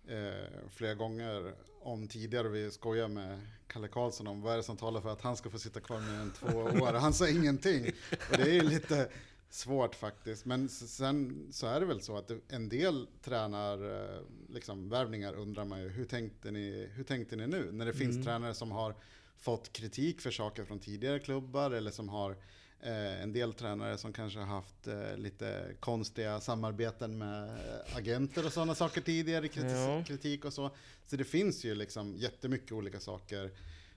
[0.07, 2.49] eh, flera gånger om tidigare.
[2.49, 5.49] Vi skojar med Kalle Karlsson om vad är det som talar för att han ska
[5.49, 6.93] få sitta kvar mer än två år.
[6.93, 7.85] Han sa ingenting.
[8.31, 9.09] Och det är ju lite
[9.49, 10.45] svårt faktiskt.
[10.45, 15.65] Men sen så är det väl så att en del tränar, eh, liksom, värvningar undrar
[15.65, 17.71] man ju, hur tänkte ni, hur tänkte ni nu?
[17.71, 18.23] När det finns Mm.
[18.25, 18.95] tränare som har
[19.39, 22.35] fått kritik för saker från tidigare klubbar eller som har
[22.81, 27.59] Eh, en del tränare som kanske har haft eh, lite konstiga samarbeten med
[27.95, 30.03] agenter och sådana saker tidigare, kritis- Ja.
[30.07, 30.71] kritik och så.
[31.05, 33.51] Så det finns ju liksom jättemycket olika saker.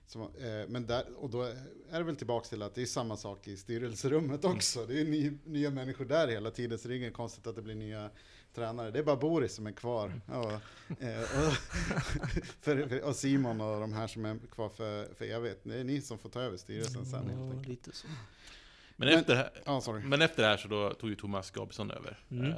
[0.07, 1.41] Som, eh, men där, och då
[1.91, 4.85] är det väl tillbaka till att det är samma sak i styrelserummet också.
[4.85, 7.61] Det är ny, nya människor där hela tiden, så det är inget konstigt att det
[7.61, 8.09] blir nya
[8.55, 8.91] tränare.
[8.91, 10.21] Det är bara Boris som är kvar.
[10.27, 10.51] Ja,
[10.99, 11.53] eh, och,
[12.61, 15.59] för, för, och Simon och de här som är kvar för, för evigt.
[15.63, 17.67] Det är ni som får ta över styrelsen sen helt Ja, enkelt.
[17.67, 18.07] lite så.
[18.95, 20.03] Men, Men- efter, sorry.
[20.03, 22.19] men efter det här så då tog ju Thomas Gabrielsson över.
[22.31, 22.51] Mm.
[22.51, 22.57] Eh,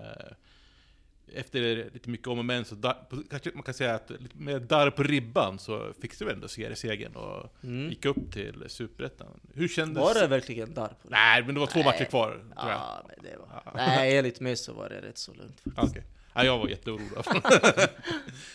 [1.35, 4.61] Efter lite mycket om och men så på- kanske man kan säga att lite med
[4.61, 7.89] darr på ribban så fixade vi ändå seriesegern och Mm.
[7.89, 9.27] gick upp till Superettan.
[9.53, 10.87] Hur kändes Var det verkligen där?
[10.87, 11.09] På det?
[11.09, 11.85] Nej, men det var två Nej.
[11.85, 12.69] matcher kvar, tror jag.
[12.69, 13.61] Ja, men det var...
[13.65, 13.71] Ja.
[13.75, 15.59] Nej, enligt mig så var det rätt så lugnt.
[15.63, 15.77] faktiskt.
[15.79, 16.03] Ah, Okej.
[16.35, 17.07] Ja, jag var jätteorolig.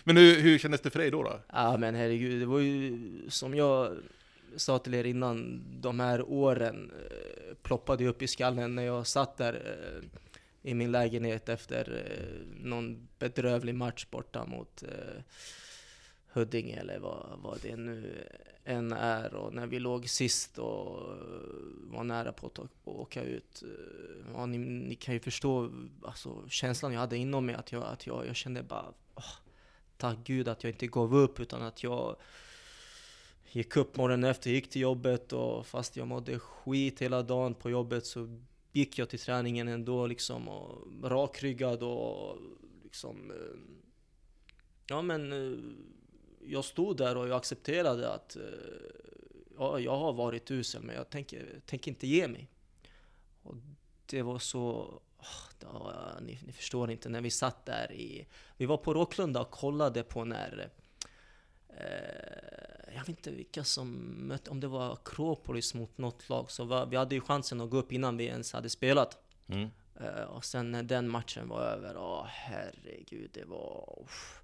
[0.04, 1.22] men hur, hur kändes det för dig då?
[1.22, 1.40] då?
[1.52, 2.98] Ja men herregud, det var ju
[3.28, 3.96] som jag
[4.56, 9.36] sa till er innan, de här åren eh, ploppade upp i skallen när jag satt
[9.36, 10.08] där eh,
[10.68, 15.22] i min lägenhet efter eh, någon bedrövlig match borta mot eh,
[16.32, 18.26] Huddinge eller vad, vad det nu
[18.64, 19.34] än är.
[19.34, 21.16] Och när vi låg sist och
[21.74, 23.62] var nära på att åka ut.
[23.62, 25.70] Eh, ja, ni, ni kan ju förstå
[26.02, 29.34] alltså, känslan jag hade inom mig, att jag, att jag, jag kände bara åh,
[29.96, 32.16] tack gud att jag inte gav upp utan att jag
[33.52, 37.70] gick upp morgonen efter, gick till jobbet och fast jag mådde skit hela dagen på
[37.70, 38.40] jobbet så
[38.72, 42.36] gick jag till träningen ändå liksom och rakryggad och
[42.84, 43.78] liksom eh,
[44.90, 45.58] Ja men eh,
[46.40, 48.42] jag stod där och jag accepterade att eh,
[49.58, 52.48] ja, jag har varit usel men jag tänker, tänker inte ge mig.
[53.42, 53.54] Och
[54.06, 54.92] det var så
[55.62, 58.26] åh, ni, ni förstår inte, när vi satt där i...
[58.56, 60.70] Vi var på Råklunda och kollade på när...
[61.68, 63.88] Eh, jag vet inte vilka som
[64.28, 66.50] mötte, om det var Akropolis mot något lag.
[66.50, 69.18] Så var, vi hade ju chansen att gå upp innan vi ens hade spelat.
[69.46, 69.68] Mm.
[70.00, 73.98] Eh, och sen när den matchen var över, åh herregud, det var...
[74.04, 74.34] uff.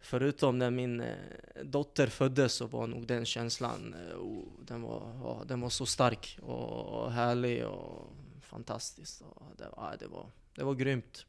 [0.00, 1.16] Förutom när min eh,
[1.64, 6.38] dotter föddes så var nog den känslan, oh, den, var, ja, den var så stark
[6.42, 9.22] och, härlig och fantastisk.
[9.22, 11.26] Och det, ja, det, var, det var grymt.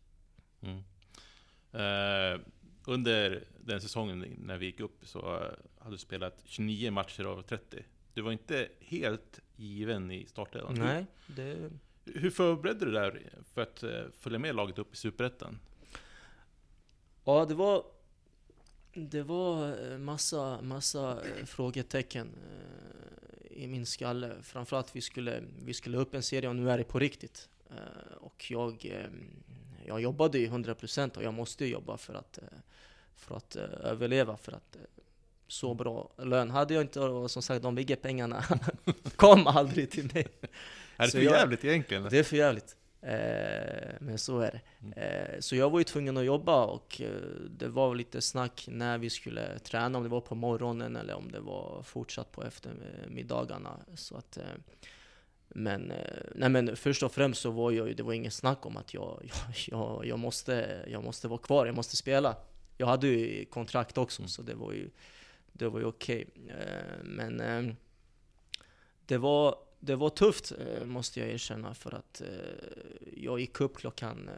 [0.61, 0.83] Mm.
[1.71, 2.41] Eh,
[2.85, 7.83] under den säsongen när vi gick upp så hade spelat 29 matcher av 30.
[8.13, 10.73] Du var inte helt given i startelvan.
[10.73, 11.71] Nej, det,
[12.05, 15.59] Hur, förberedde du dig för att eh, följa med laget upp i Superettan?
[17.23, 17.83] ja, det var...
[18.93, 22.27] Det var eh, massa, massa eh, frågetecken
[23.51, 24.31] i min skalle.
[24.41, 27.49] Framförallt vi skulle, vi skulle upp en serie och nu är det på riktigt.
[28.19, 29.01] Och jag,
[29.85, 32.39] jag jobbade ju 100% och jag måste jobba för att,
[33.15, 34.37] för att överleva.
[34.37, 34.77] För att
[35.49, 38.43] så bra lön hade jag inte och som sagt de bigge pengarna
[39.15, 40.27] kom aldrig till mig.
[40.97, 42.03] Är det Så för jag- jävligt egentligen?
[42.11, 42.75] Det är för jävligt.
[43.01, 44.61] Eh, men så är det.
[44.85, 44.93] Mm.
[45.33, 47.09] Eh, så jag var ju tvungen att jobba och eh,
[47.57, 51.31] det var lite snack när vi skulle träna, om det var på morgonen eller om
[51.31, 53.79] det var fortsatt på eftermiddagarna.
[53.95, 54.43] Så att, eh,
[55.47, 55.97] men, eh,
[56.35, 58.93] nej men först och främst så var jag ju, det var ingen snack om att
[58.93, 62.35] jag, jag, jag, jag, måste, jag måste vara kvar, jag måste spela.
[62.77, 64.29] Jag hade ju kontrakt också, Mm.
[64.29, 64.89] så det var ju,
[65.59, 66.25] det var ju okej.
[66.35, 66.55] Okay.
[67.03, 67.73] men eh,
[69.05, 72.21] det var, det var tufft, eh, måste jag erkänna, för att
[73.13, 74.29] jag gick upp klockan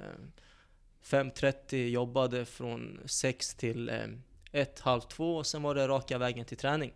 [1.03, 4.07] 5.30, jobbade från 6 till eh,
[4.51, 6.93] 1, halv 2 och sen var det raka vägen till träning.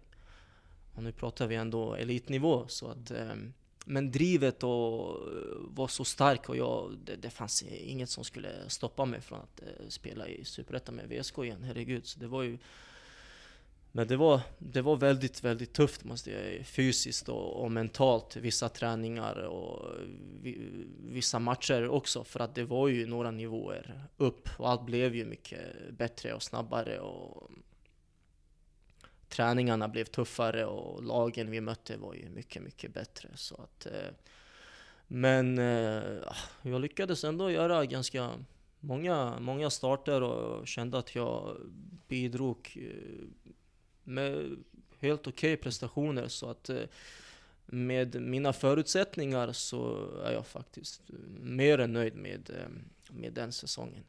[0.94, 3.12] Och nu pratar vi ändå elitnivå, så att
[3.86, 5.20] men drivet och,
[5.60, 9.62] var så starkt och jag, det, det fanns inget som skulle stoppa mig från att
[9.94, 12.06] spela i Superettan med VSK igen, herregud.
[12.06, 12.58] Så det var ju
[13.96, 18.36] men det var, det var väldigt, väldigt tufft måste jag säga fysiskt och, och mentalt.
[18.36, 19.90] Vissa träningar och
[20.42, 20.70] vi,
[21.00, 22.24] vissa matcher också.
[22.24, 25.60] För att det var ju några nivåer upp och allt blev ju mycket
[25.92, 27.00] bättre och snabbare.
[27.00, 27.52] Och
[29.30, 33.30] träningarna blev tuffare och lagen vi mötte var ju mycket, mycket bättre.
[33.36, 34.12] Så att, eh,
[35.08, 36.04] men eh,
[36.62, 38.32] jag lyckades ändå göra ganska
[38.80, 41.58] många, många starter och kände att jag
[42.08, 43.28] bidrog eh,
[44.06, 44.56] med
[45.00, 46.28] helt okej prestationer.
[46.28, 46.82] Så att eh,
[47.66, 51.02] med mina förutsättningar så är jag faktiskt
[51.42, 52.70] mer än nöjd med, eh,
[53.14, 54.04] med den säsongen.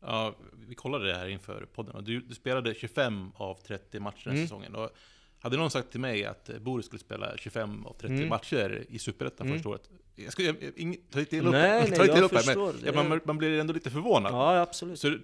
[0.00, 0.34] Ja,
[0.68, 4.32] vi kollade det här inför podden och du, du spelade 25 av 30 matcher den
[4.34, 4.46] Mm.
[4.46, 4.74] säsongen.
[4.74, 4.90] Och
[5.38, 8.28] hade någon sagt till mig att eh, Boris skulle spela 25 av 30 Mm.
[8.28, 9.58] matcher i Superettan Mm.
[9.58, 9.90] första året.
[10.14, 12.92] Jag skulle, jag, ing, ta inte illa upp, Nej, nej, jag upp här, men ja,
[12.92, 14.32] man, är- man blir ändå lite förvånad.
[14.32, 14.98] Ja, absolut.
[15.00, 15.18] Så,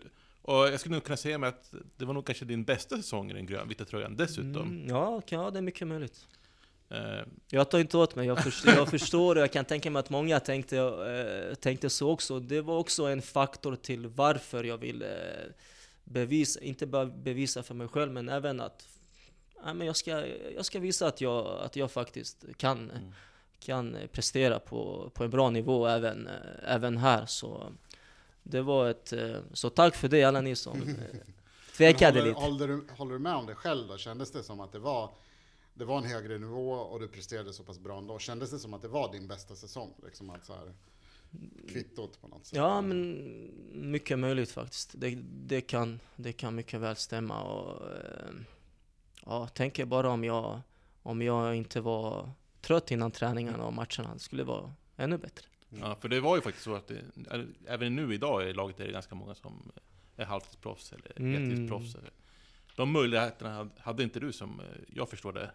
[0.49, 3.30] och jag skulle nog kunna säga mig att det var nog kanske din bästa säsong
[3.30, 4.62] i den grönvita tröjan dessutom.
[4.62, 6.26] Mm, ja, ja, det är mycket möjligt.
[6.90, 7.20] Eh,
[7.51, 10.11] Jag tar inte åt mig, jag förstår, jag förstår och jag kan tänka mig att
[10.11, 12.40] många tänkte, eh, tänkte så också.
[12.40, 15.51] Det var också en faktor till varför jag ville eh,
[16.05, 18.88] bevisa, inte bara bevisa för mig själv, men även att
[19.64, 20.26] ja, men jag, ska,
[20.57, 23.12] jag ska visa att jag, att jag faktiskt kan, Mm.
[23.61, 26.28] kan prestera på, på en bra nivå även,
[26.66, 27.26] även här.
[27.26, 27.72] Så
[28.51, 29.12] det var ett...
[29.12, 30.94] eh, Så tack för det alla ni som eh,
[31.76, 32.40] tvekade håller, lite.
[32.40, 33.96] Håller du, håller du med om det själv då?
[33.99, 35.11] Kändes det som att det var,
[35.74, 38.18] det var en högre nivå och du presterade så pass bra ändå?
[38.18, 39.94] Kändes det som att det var din bästa säsong?
[40.05, 40.72] Liksom att så här,
[41.68, 42.57] kvittot på något sätt?
[42.57, 43.18] Ja, men
[43.90, 44.92] mycket möjligt faktiskt.
[44.96, 47.42] Det, det, kan, det kan mycket väl stämma.
[47.42, 48.34] Och, eh,
[49.26, 50.61] ja, tänker bara om jag,
[51.03, 52.30] om jag inte var
[52.61, 54.14] trött innan träningarna och matcherna.
[54.14, 55.46] Det skulle vara ännu bättre.
[55.71, 57.03] Ja, för det var ju faktiskt så att det,
[57.66, 59.73] även nu idag i laget är det ganska många som
[60.16, 61.33] är halvtidsproffs eller Mm.
[61.43, 61.97] heltidsproffs.
[62.77, 65.51] De möjligheterna hade- inte du som eh, jag förstår det.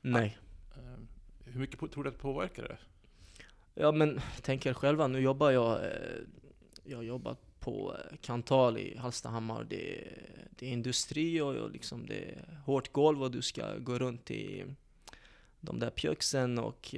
[0.00, 0.38] Nej.
[0.76, 1.00] Eh,
[1.44, 2.78] Hur mycket tror du att det påverkar det?
[3.74, 5.90] Ja, men tänker själva, nu jobbar jag, eh,
[6.84, 9.64] jag jobbar på Kantal i Hallstahammar.
[9.64, 13.98] Det, är- det är industri och liksom det är hårt golv och du ska gå
[13.98, 14.64] runt i
[15.60, 16.94] de där pjöksen och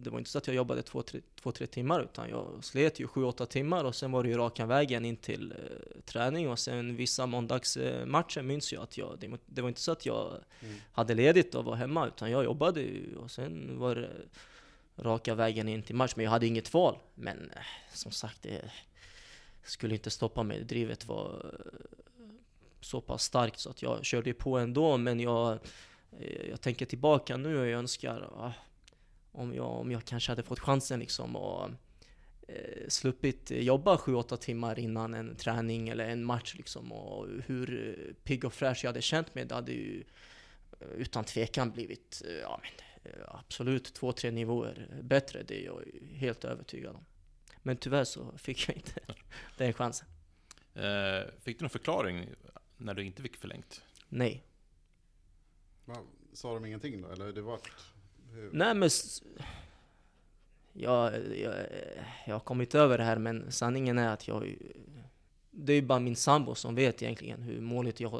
[0.00, 3.00] det var inte så att jag jobbade två, tre, två, tre timmar utan jag slet
[3.00, 6.48] ju sju, åtta timmar och sen var det ju raka vägen in till eh, träning
[6.50, 10.06] och sen vissa måndagsmatcher minns jag att jag, det, var- det var inte så att
[10.06, 10.32] jag
[10.62, 10.74] Mm.
[10.92, 14.10] hade ledigt och var hemma utan jag jobbade ju och sen var det
[14.96, 16.12] raka vägen in till match.
[16.16, 16.98] Men jag hade inget val.
[17.14, 17.62] Men eh,
[17.94, 18.70] som sagt, det
[19.64, 20.64] skulle inte stoppa mig.
[20.64, 22.26] Drivet var eh,
[22.80, 24.96] så pass starkt så att jag körde på ändå.
[24.96, 25.58] Men jag,
[26.20, 28.52] eh, jag tänker tillbaka nu och jag önskar ah,
[29.32, 31.70] om, jag, om jag kanske hade fått chansen liksom och
[32.48, 36.92] eh, sluppit jobba 7-8 timmar innan en träning eller en match liksom.
[36.92, 40.04] Och hur eh, pigg och fräsch jag hade känt mig, det hade ju
[40.80, 45.42] eh, utan tvekan blivit eh, ja, men, absolut två, tre nivåer bättre.
[45.42, 47.04] Det är jag ju helt övertygad om.
[47.62, 49.00] Men tyvärr så fick jag inte
[49.56, 50.08] den chansen.
[51.40, 52.30] Fick du någon förklaring
[52.76, 53.82] när du inte fick förlängt?
[54.08, 54.44] Nej.
[55.84, 55.96] Va,
[56.32, 57.08] Sa de ingenting då?
[57.08, 57.60] Eller det var
[58.32, 58.50] hur?
[58.52, 58.90] Nej men...
[60.72, 61.54] Jag, jag,
[62.26, 64.56] jag har kommit över det här men sanningen är att jag...
[65.50, 68.10] Det är bara min sambo som vet egentligen hur, måligt jag,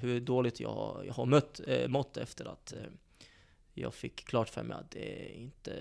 [0.00, 2.78] hur dåligt jag, har- jag har mött, eh, mått efter att eh,
[3.74, 5.72] jag fick klart för mig att det inte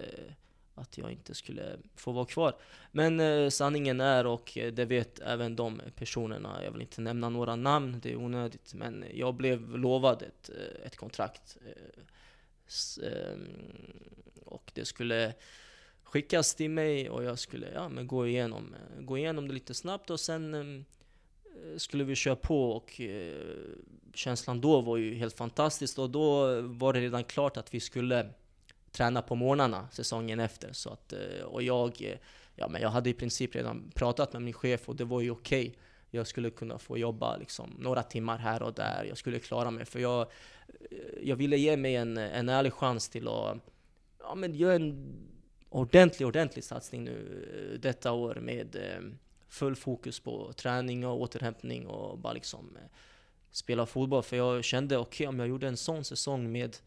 [0.76, 2.54] att jag inte skulle få vara kvar.
[2.92, 7.56] Men eh, sanningen är, och det vet även de personerna, jag vill inte nämna några
[7.56, 10.50] namn, det är onödigt, men jag blev lovad ett,
[10.86, 11.58] ett kontrakt.
[13.04, 13.48] Ehm,
[14.46, 15.34] och det skulle
[16.04, 20.10] skickas till mig och jag skulle ja, men gå, igenom, gå igenom det lite snabbt
[20.10, 20.86] och sen ehm,
[21.78, 23.34] skulle vi köra på och eh,
[24.14, 28.30] känslan då var ju helt fantastisk och då var det redan klart att vi skulle
[28.92, 30.74] träna på morgnarna säsongen efter.
[30.74, 32.18] Så att, eh, och jag, eh,
[32.56, 35.32] ja, men jag hade i princip redan pratat med min chef och det var ju
[35.32, 35.68] okej.
[35.68, 35.76] Okay.
[36.12, 39.04] Jag skulle kunna få jobba liksom, några timmar här och där.
[39.04, 39.86] Jag skulle klara mig.
[39.86, 40.22] För jag,
[40.92, 43.58] eh, jag ville ge mig en, en ärlig chans till att
[44.20, 45.16] ja, men göra en
[45.70, 49.12] ordentlig, ordentlig satsning nu eh, detta år med eh,
[49.48, 52.78] full fokus på träning och återhämtning och bara liksom
[53.52, 54.24] spela fotboll.
[54.24, 56.78] För jag kände, okej okay, om jag gjorde en sån säsong med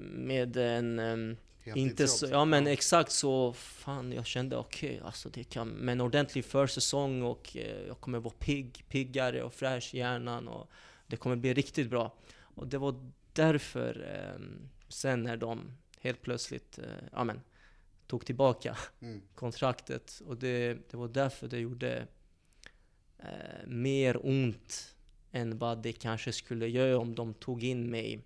[0.00, 5.44] med en inte så, ja men exakt så, fan jag kände okej, okay, alltså det
[5.44, 9.98] kan, med en ordentlig försäsong och eh, jag kommer vara pigg, piggare och fräsch i
[9.98, 10.70] hjärnan och
[11.06, 12.12] det kommer bli riktigt bra.
[12.34, 14.44] Och det var därför, eh,
[14.88, 17.40] sen när de helt plötsligt, eh, ja men,
[18.06, 19.22] tog tillbaka mm.
[19.34, 22.06] kontraktet och det, det var därför det gjorde
[23.18, 24.94] eh, mer ont
[25.32, 28.20] än vad det kanske skulle göra om de tog in mig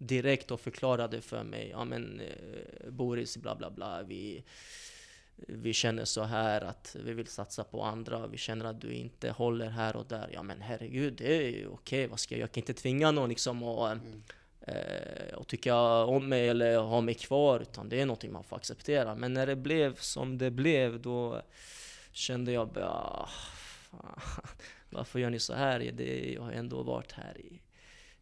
[0.00, 4.44] direkt och förklarade för mig, ja men eh, Boris, bla bla bla, vi,
[5.36, 9.30] vi känner så här att vi vill satsa på andra, vi känner att du inte
[9.30, 10.30] håller här och där.
[10.32, 13.28] Ja men herregud, det är ju okej, vad ska jag, jag kan inte tvinga någon
[13.28, 14.22] liksom att mm.
[14.60, 18.56] eh, och tycka om mig eller ha mig kvar, utan det är någonting man får
[18.56, 19.14] acceptera.
[19.14, 21.42] Men när det blev som det blev, då
[22.12, 23.28] kände jag bara,
[24.90, 25.90] varför gör ni så här?
[25.94, 27.60] Det, jag har ändå varit här i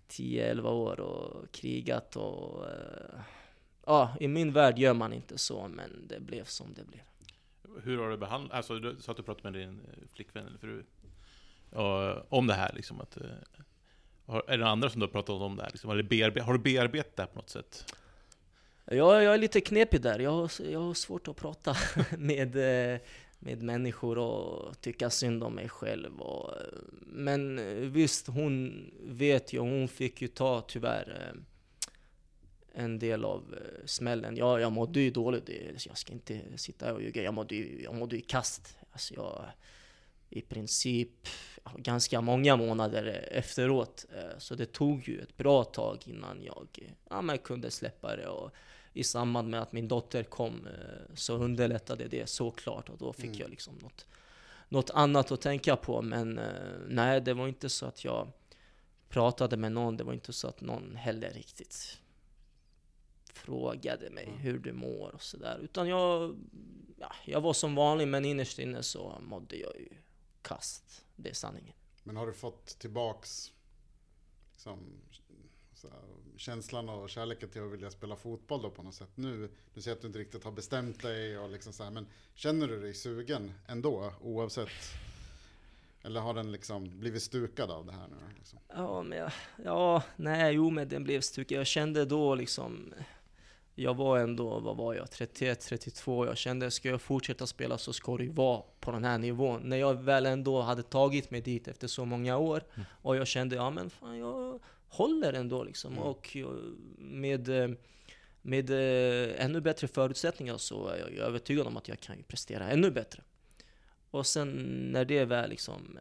[0.09, 2.65] 10-11 år och krigat och...
[2.65, 3.21] Uh,
[3.87, 7.01] ja, i min värld gör man inte så, men det blev som det blev.
[7.83, 10.59] Hur har du behandlat, alltså du sa att du pratade med din eh, flickvän eller
[10.59, 10.85] fru
[11.71, 13.17] och, om det här liksom att...
[13.17, 15.71] Uh, är det andra som du har pratat om det här?
[15.71, 15.91] Liksom?
[15.91, 17.95] Har, du har du bearbetat det här på något sätt?
[18.85, 20.19] Ja, jag är lite knepig där.
[20.19, 21.77] Jag har, jag har svårt att prata
[22.19, 22.57] med,
[23.39, 26.21] med människor och tycka synd om mig själv.
[26.21, 26.55] Och,
[27.03, 27.61] men
[27.93, 31.41] visst, hon vet ju, hon fick ju ta tyvärr eh,
[32.83, 34.37] en del av eh, smällen.
[34.37, 35.51] Ja, jag mådde ju dåligt,
[35.87, 37.23] jag ska inte sitta här och ljuga.
[37.23, 38.77] Jag mådde ju, jag mådde ju kast.
[38.93, 39.45] Alltså jag,
[40.31, 41.29] i princip
[41.77, 44.07] ganska många månader eh, efteråt.
[44.39, 48.27] Så det tog ju ett bra tag innan jag ja, kunde släppa det.
[48.27, 48.51] Och
[48.93, 53.25] i samband med att min dotter kom eh, så underlättade det såklart och då fick
[53.25, 53.39] mm.
[53.39, 54.07] jag liksom något,
[54.69, 56.03] något annat att tänka på.
[56.03, 58.29] Men eh, nej, det var inte så att jag
[59.09, 59.97] pratade med någon.
[59.97, 61.99] Det var inte så att någon heller riktigt
[63.33, 64.39] frågade mig mm.
[64.39, 65.59] hur du mår och sådär.
[65.63, 66.37] Utan jag,
[66.99, 69.89] ja, jag var som vanlig, men innerst inne så mådde jag ju
[70.43, 71.05] kast.
[71.17, 71.75] Det är sanningen.
[72.03, 73.53] Men har du fått tillbaks
[74.53, 74.79] liksom,
[76.37, 79.49] känslan och kärleken till att vilja spela fotboll då på något sätt nu?
[79.75, 82.69] Du säger att du inte riktigt har bestämt dig och liksom så här, men känner
[82.69, 84.69] du dig sugen ändå oavsett?
[86.03, 88.17] Eller har den liksom blivit stukad av det här nu?
[88.37, 88.59] Liksom?
[88.69, 89.33] Ja, men jag,
[89.65, 91.59] ja, nej, jo, men den blev stukad.
[91.59, 92.95] Jag kände då liksom,
[93.75, 96.27] jag var ändå, vad var jag, 31, 32.
[96.27, 99.61] Jag kände, ska jag fortsätta spela så ska det ju vara på den här nivån.
[99.63, 102.87] När jag väl ändå hade tagit mig dit efter så många år, mm.
[103.03, 105.93] och jag kände, ja men fan, jag håller ändå liksom.
[105.93, 106.05] Mm.
[106.05, 106.37] Och
[106.99, 107.77] med,
[108.43, 112.91] med eh, ännu bättre förutsättningar så är jag övertygad om att jag kan prestera ännu
[112.91, 113.23] bättre.
[114.11, 114.49] Och sen
[114.93, 115.99] när det väl liksom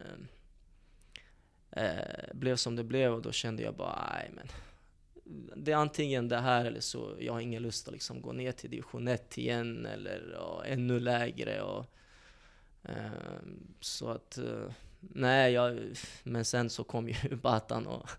[1.72, 4.48] eh, eh, blev som det blev, och då kände jag bara, nej men
[5.56, 8.52] det är antingen det här eller så, jag har ingen lust att liksom gå ner
[8.52, 11.62] till division 1 igen eller ja, ännu lägre.
[11.62, 11.86] Och,
[12.82, 13.40] eh,
[13.80, 15.78] så att, eh, nej, jag,
[16.22, 18.10] men sen så kom ju Batan och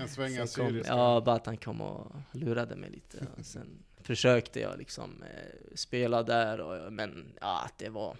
[0.00, 0.92] en sväng assyriska.
[0.92, 3.26] Ja, Batan kom och lurade mig lite.
[3.38, 8.16] Och sen försökte jag liksom eh, spela där, och, men ja, det var...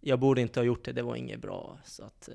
[0.00, 1.78] Jag borde inte ha gjort det, det var inget bra.
[1.84, 2.34] Så att eh,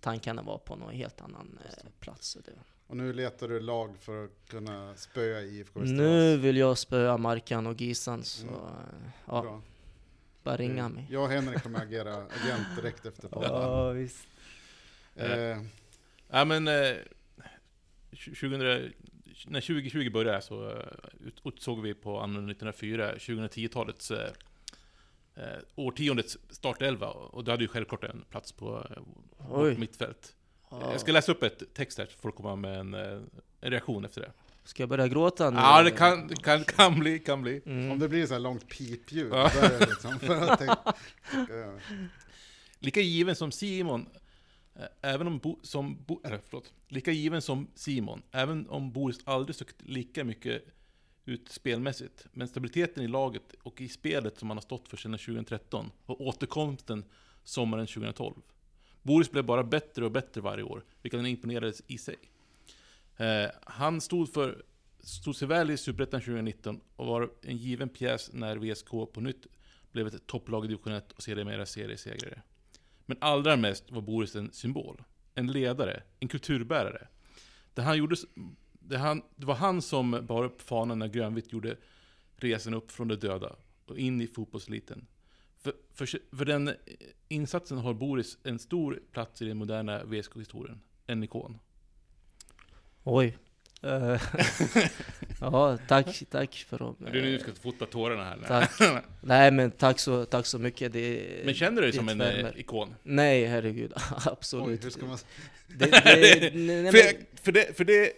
[0.00, 2.36] tankarna var på någon helt annan eh, plats.
[2.36, 2.52] Och, det
[2.86, 5.98] och nu letar du lag för att kunna spöa IFK Västerås?
[5.98, 8.60] Nu vill jag spöa Markan och Gisan, så mm.
[9.26, 9.42] ja.
[9.42, 9.62] Bra.
[10.42, 11.06] Bara ringa mig.
[11.10, 13.50] Jag och Henrik kommer agera agent direkt efter podden.
[13.52, 14.28] Ja, visst.
[15.14, 15.58] Eh,
[16.34, 16.96] Ja men, eh,
[18.10, 18.60] 2000,
[19.46, 20.76] när 2020 började så uh,
[21.44, 24.16] utsåg vi på anno 1904 2010-talets uh,
[25.38, 27.08] uh, årtiondets startelva.
[27.08, 28.86] Och du hade ju självklart en plats på
[29.50, 30.34] uh, mittfält.
[30.70, 34.04] Jag ska läsa upp ett text här så får du komma med en, en reaktion
[34.04, 34.32] efter det.
[34.64, 35.56] Ska jag börja gråta nu?
[35.56, 37.62] Ja, det kan, kan, kan bli, kan bli.
[37.66, 37.90] Mm.
[37.90, 39.50] Om det blir så här långt pipljud, ja.
[39.80, 40.94] liksom för att tänka,
[42.78, 44.21] Lika given som Simon Eh,
[44.74, 49.20] Eh, även om Bo, som Bo, eller, förlåt, lika given som Simon, även om Boris
[49.24, 50.64] aldrig sökt lika mycket
[51.24, 55.18] ut spelmässigt, men stabiliteten i laget och i spelet som han har stått för sedan
[55.18, 57.04] 2013 och återkomsten
[57.44, 58.34] sommaren 2012.
[59.02, 62.16] Boris blev bara bättre och bättre varje år, vilket han imponerades i sig.
[63.16, 64.62] Eh, han stod för
[65.02, 69.46] stod sig väl i Superettan 2019 och var en given pjäs när VSK på nytt
[69.92, 72.42] blev ett topplag i division 1 och sedermera seriesegrare.
[73.06, 75.02] Men allra mest var Boris en symbol.
[75.34, 77.08] En ledare, en kulturbärare.
[77.74, 78.16] Det, han gjorde,
[78.72, 81.76] det, han, det var han som bar upp fanan när Grönvitt gjorde
[82.36, 85.06] resan upp från de döda och in i fotbollseliten.
[85.58, 86.74] För, för, för den
[87.28, 90.80] insatsen har Boris en stor plats i den moderna VSK-historien.
[91.06, 91.58] En ikon.
[93.04, 93.38] Oj.
[93.82, 94.20] Eh,
[95.40, 96.96] ja, tack, tack för dem.
[96.98, 98.38] Det är nu du ska fota tårarna här.
[98.48, 99.02] Tack.
[99.20, 100.92] Nej men tack så, tack så mycket.
[100.92, 102.52] Det, Men känner du dig det som en värmer.
[102.54, 102.94] eh, ikon?
[103.02, 103.92] Nej, herregud.
[103.96, 104.92] Oj, Absolut.
[104.92, 105.18] ska man...
[105.78, 106.50] det, det,
[106.92, 108.12] nej, för, det, för det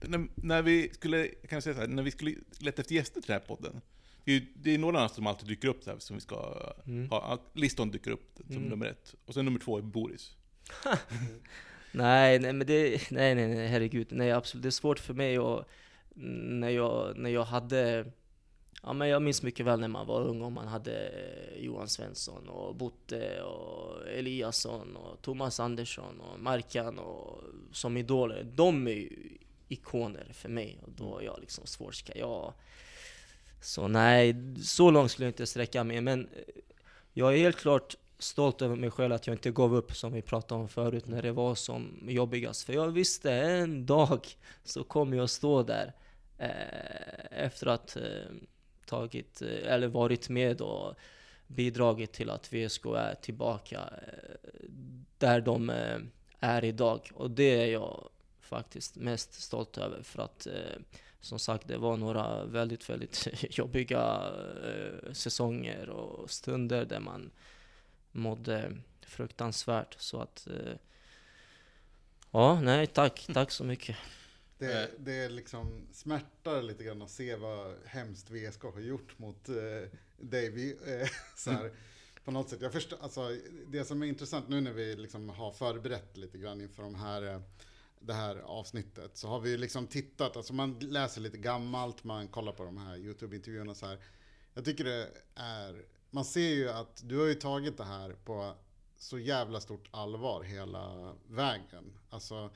[0.00, 3.20] när, när vi skulle, kan jag säga så här, när vi skulle leta efter gäster
[3.20, 3.80] till den här podden,
[4.54, 6.54] det är, några som alltid dyker upp så här, som vi ska
[6.86, 7.10] Mm.
[7.10, 7.42] ha.
[7.52, 8.68] Liston dyker upp som Mm.
[8.68, 10.30] nummer ett, och sen nummer två är Boris
[11.92, 14.06] nej, nej, men det, nej, nej, nej, herregud.
[14.10, 14.62] Nej, absolut.
[14.62, 15.64] Det är svårt för mig och
[16.14, 18.06] när jag, när jag hade,
[18.82, 21.88] ja men jag minns mycket väl när man var ung och man hade eh, Johan
[21.88, 28.44] Svensson och Botte och Eliasson och Thomas Andersson och Markan och som idoler.
[28.54, 32.52] De är ju ikoner för mig och då är jag liksom svårt ska jag...
[33.60, 36.42] Så nej, så långt skulle jag inte sträcka mig men eh,
[37.12, 40.22] jag är helt klart stolt över mig själv att jag inte gav upp som vi
[40.22, 42.62] pratade om förut när det var som jobbigast.
[42.62, 44.26] För jag visste en dag
[44.64, 45.92] så kommer jag stå där
[46.38, 48.02] eh, efter att eh,
[48.86, 50.94] tagit, eh, eller varit med och
[51.46, 54.68] bidragit till att VSK är tillbaka eh,
[55.18, 55.98] där de eh,
[56.40, 57.10] är idag.
[57.14, 58.08] Och det är jag
[58.40, 60.80] faktiskt mest stolt över för att eh,
[61.20, 64.32] som sagt, det var några väldigt, väldigt jobbiga
[64.64, 67.30] eh, säsonger och stunder där man
[68.12, 69.96] mådde fruktansvärt.
[69.98, 70.46] Så att...
[70.46, 70.74] Eh,
[72.30, 73.26] ja, nej, tack.
[73.34, 73.96] Tack så mycket.
[74.58, 74.88] Det, Eh.
[74.98, 79.54] det är liksom smärtar lite grann att se vad hemskt VSK har gjort mot eh,
[80.16, 80.50] dig.
[80.50, 81.70] Vi, eh, så här,
[82.24, 82.62] på något sätt.
[82.62, 83.36] Jag förstår, alltså,
[83.66, 87.22] det som är intressant nu när vi liksom har förberett lite grann inför de här,
[87.22, 87.40] eh,
[88.00, 92.52] det här avsnittet så har vi liksom tittat, alltså man läser lite gammalt, man kollar
[92.52, 93.98] på de här YouTube-intervjuerna så här.
[94.54, 98.54] Jag tycker det är, man ser ju att du har ju tagit det här på
[98.98, 101.98] så jävla stort allvar hela vägen.
[102.10, 102.50] Alltså,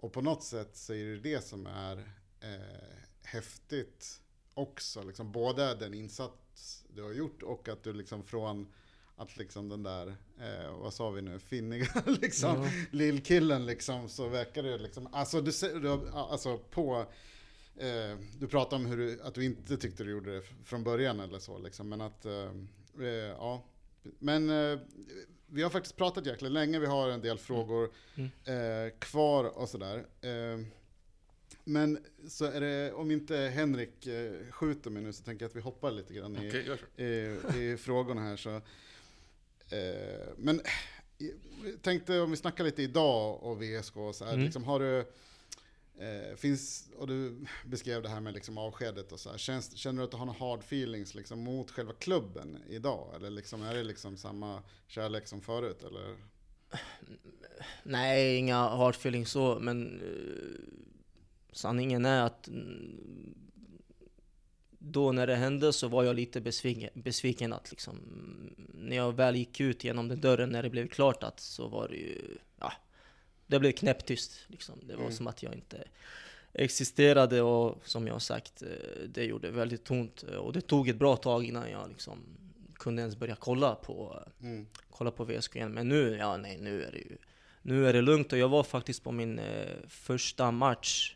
[0.00, 1.96] och på något sätt så är det det som är
[2.40, 4.20] eh, häftigt
[4.54, 5.02] också.
[5.02, 8.72] Liksom, både den insats du har gjort och att du liksom från
[9.16, 12.70] att liksom den där, eh, vad sa vi nu, finniga liksom, Ja.
[12.90, 17.06] lillkillen liksom, så verkar det liksom, alltså du, ser- du alltså på,
[17.78, 21.20] eh, du pratade om hur du, att du inte tyckte du gjorde det från början
[21.20, 22.50] eller så liksom, men att, eh,
[23.00, 23.62] eh, ja.
[24.18, 24.78] Men eh,
[25.46, 28.30] vi har faktiskt pratat jäkla länge, vi har en del frågor Mm.
[28.86, 30.06] eh, kvar och sådär.
[30.20, 30.60] Eh,
[31.64, 31.98] men
[32.28, 35.60] så är det, om inte Henrik eh, skjuter mig nu så tänker jag att vi
[35.60, 36.50] hoppar lite grann i,
[36.96, 37.02] så.
[37.02, 37.36] i,
[37.72, 38.36] i frågorna här.
[38.36, 38.50] Så,
[39.76, 40.60] eh, men
[41.18, 44.44] jag tänkte om vi snackar lite idag och VSK och så här, Mm.
[44.44, 45.04] liksom, har du
[45.98, 49.38] Eh, finns, och du beskrev det här med liksom avskedet och så här.
[49.38, 53.14] Känns, känner du att du har några hard feelings liksom mot själva klubben idag?
[53.16, 55.84] Eller liksom, är det liksom samma kärlek som förut?
[55.84, 56.16] Eller?
[57.82, 60.76] Nej, inga hard feelings så, men eh,
[61.52, 63.34] sanningen är att mm,
[64.78, 69.12] då när det hände så var jag lite besviken, besviken att liksom, mm, när jag
[69.12, 72.38] väl gick ut genom den dörren när det blev klart att så var det ju,
[72.60, 72.72] ja,
[73.46, 74.74] det blev knäpptyst liksom.
[74.82, 75.12] Det var Mm.
[75.16, 75.84] som att jag inte
[76.52, 78.68] existerade och som jag sagt, eh,
[79.08, 82.18] det gjorde väldigt ont och det tog ett bra tag innan jag liksom
[82.74, 84.66] kunde ens börja kolla på Mm.
[84.90, 85.72] kolla på VSK igen.
[85.72, 87.16] Men nu, ja nej, nu är det ju
[87.62, 91.15] nu är det lugnt och jag var faktiskt på min eh, första match.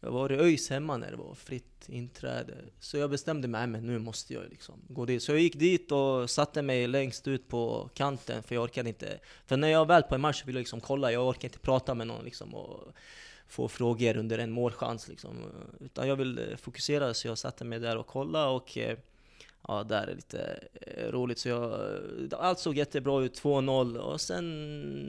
[0.00, 2.54] Jag var i ÖIS hemma när det var fritt inträde.
[2.80, 5.22] Så jag bestämde mig, men nu måste jag liksom gå dit.
[5.22, 9.18] Så jag gick dit och satte mig längst ut på kanten för jag orkade inte.
[9.46, 11.94] För när jag väl på en match vill jag liksom kolla, jag orkar inte prata
[11.94, 12.92] med någon liksom och
[13.48, 15.36] få frågor under en målchans liksom.
[15.80, 18.98] Utan jag vill eh, fokusera så jag satte mig där och kollade och eh,
[19.68, 21.38] Ja, där är lite eh, roligt.
[21.38, 21.80] Så jag,
[22.32, 23.96] allt såg jättebra ut, 2-0.
[23.96, 24.44] Och sen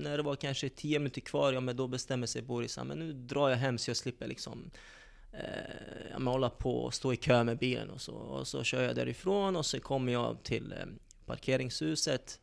[0.03, 2.99] när det var kanske 10 minuter kvar, ja men då bestämmer sig Boris, ja, men
[2.99, 4.71] nu drar jag hem så jag slipper liksom
[5.33, 5.39] eh,
[6.11, 8.13] ja, men hålla på och stå i kö med bilen och så.
[8.13, 10.85] Och så kör jag därifrån och så kommer jag till eh,
[11.25, 12.39] parkeringshuset.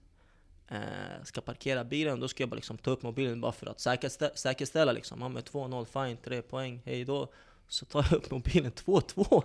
[0.68, 3.80] Eh, ska parkera bilen, då ska jag bara liksom ta upp mobilen bara för att
[3.80, 5.20] säkerställa, säkerställa liksom.
[5.20, 7.32] Ja, med 2-0, fine, 3 poäng, hej då.
[7.68, 9.42] Så tar jag upp mobilen 2-2.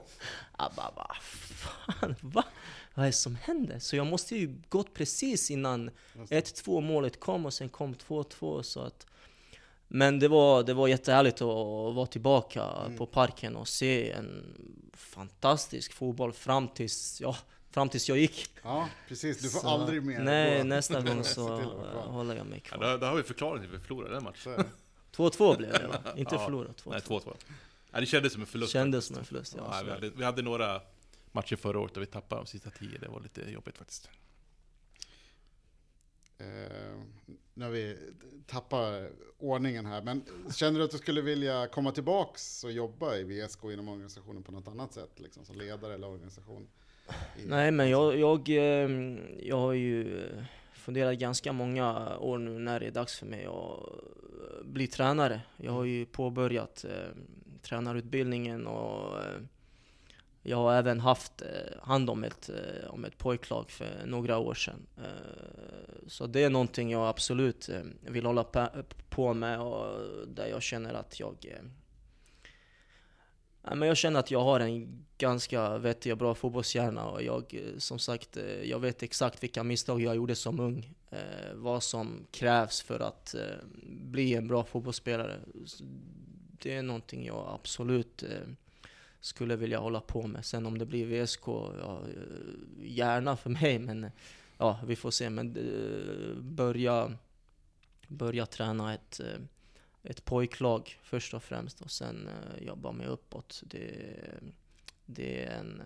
[0.57, 2.43] Jag bara, vad fan, va?
[2.93, 3.80] Vad är det som händer?
[3.80, 6.63] Så jag måste ju gått precis innan Just det.
[6.65, 9.05] 1-2 målet kom och sen kom 2-2 så att
[9.88, 12.97] Men det var, det var jättehärligt att vara tillbaka Mm.
[12.97, 14.55] på parken och se en
[14.93, 17.36] fantastisk fotboll fram tills, ja,
[17.72, 18.49] fram tills jag gick.
[18.63, 19.39] Ja, precis.
[19.41, 20.63] Du får Så- aldrig mer Nej, gå.
[20.63, 21.47] nästa gång så
[21.95, 22.88] håller jag mig Ja, kvar.
[22.88, 24.39] där, där har vi förklaringen till att vi förlorade den matchen.
[24.43, 24.65] Så är det.
[25.15, 26.13] 2-2 blev det va?
[26.15, 26.45] Inte Ja.
[26.45, 27.34] förlora, 2-2.
[27.92, 27.94] Nej, 2-2.
[27.94, 28.74] Ja, det kändes som en förlust.
[28.74, 29.64] Kändes som en förlust, ja.
[29.78, 30.82] Ja, vi, hade, vi hade några
[31.32, 32.98] matcher förra året där vi tappade de sista tio.
[33.00, 34.10] Det var lite jobbigt faktiskt.
[36.38, 37.00] Eh,
[37.54, 37.98] när vi
[38.48, 40.02] tappar ordningen här.
[40.02, 40.24] Men
[40.56, 44.52] känner du att du skulle vilja komma tillbaks och jobba i VSK inom organisationen på
[44.52, 45.20] något annat sätt?
[45.20, 46.68] Liksom, som ledare eller organisation?
[47.38, 48.90] I- Nej men jag, jag, eh,
[49.40, 53.46] jag har ju eh, funderat ganska många år nu när det är dags för mig
[53.46, 55.42] att eh, bli tränare.
[55.58, 57.08] Jag har ju påbörjat eh,
[57.62, 59.41] tränarutbildningen och eh,
[60.43, 64.53] jag har även haft eh, hand om ett, eh, om ett pojklag för några år
[64.53, 64.88] sedan.
[66.07, 67.70] Så det är någonting jag absolut
[68.01, 68.43] vill hålla
[69.10, 71.60] på med och där jag känner att jag
[73.62, 77.99] men jag känner att jag har en ganska vettig och bra fotbollshjärna och jag, som
[77.99, 80.93] sagt, jag vet exakt vilka misstag jag gjorde som ung.
[81.53, 83.36] Vad som krävs för att
[83.84, 85.39] bli en bra fotbollsspelare.
[86.62, 88.47] Det är någonting jag absolut eh,
[89.20, 90.45] skulle vilja hålla på med.
[90.45, 94.12] Sen om det blir VSK, ja, eh, gärna för mig, men
[94.57, 95.30] ja, vi får se.
[95.30, 97.18] Men eh, börja,
[98.07, 99.22] börja träna ett
[100.03, 102.30] ett pojklag först och främst och sen
[102.62, 103.64] jobba mig uppåt.
[103.66, 103.93] Det,
[105.05, 105.82] det är en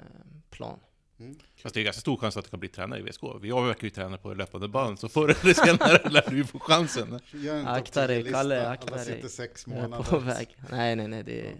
[0.50, 0.80] plan.
[1.24, 1.36] Mm.
[1.56, 3.24] Fast det är ganska stor chans att du kan bli tränare i VSK.
[3.42, 6.60] Jag verkar ju träna på löpande band, så förr eller senare lär du ju få
[6.60, 7.20] chansen.
[7.66, 8.38] Akta dig, 10-lista.
[8.38, 9.06] Kalle, akta dig.
[9.06, 10.04] sitter sex månader.
[10.04, 10.58] på väg.
[10.72, 11.24] Nej, nej, nej.
[11.24, 11.54] Det,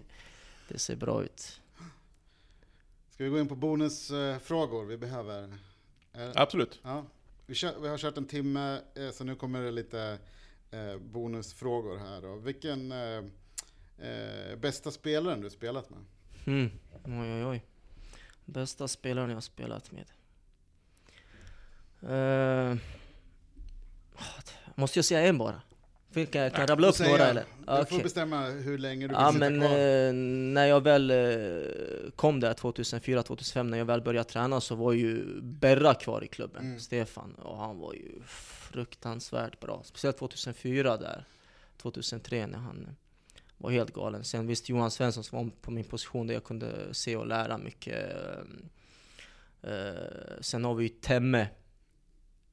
[0.68, 1.60] det ser bra ut.
[3.10, 5.42] Ska vi gå in på bonusfrågor vi behöver?
[6.12, 6.80] Eh, Absolut.
[6.82, 7.04] Ja,
[7.46, 10.18] vi, kör, vi har kört en timme, eh, så nu kommer det lite
[10.70, 12.22] eh, bonusfrågor här.
[12.22, 12.36] Då.
[12.36, 13.18] Vilken eh,
[14.08, 15.98] eh, bästa spelaren du spelat med?
[16.46, 16.70] Mm.
[17.04, 17.62] Oj, oj, oj.
[18.44, 20.04] Bästa spelaren jag har spelat med.
[22.02, 22.76] Eh,
[24.74, 25.62] måste jag säga en bara?
[26.08, 27.44] Vilka, kan jag rabbla upp några eller?
[27.58, 29.78] Du Ah, får bestämma hur länge du Ja vill sitta men kvar.
[29.78, 30.12] eh,
[30.54, 35.40] när jag väl eh, kom där 2004-2005, när jag väl började träna så var ju
[35.40, 36.80] Berra kvar i klubben, Mm.
[36.80, 37.34] Stefan.
[37.34, 39.82] Och han var ju fruktansvärt bra.
[39.84, 41.24] Speciellt 2004 där,
[41.76, 42.96] 2003 när han
[43.58, 44.24] var helt galen.
[44.24, 47.58] Sen visst Johan Svensson som var på min position där jag kunde se och lära
[47.58, 48.16] mycket.
[49.62, 51.48] Eh, sen har vi ju Temme,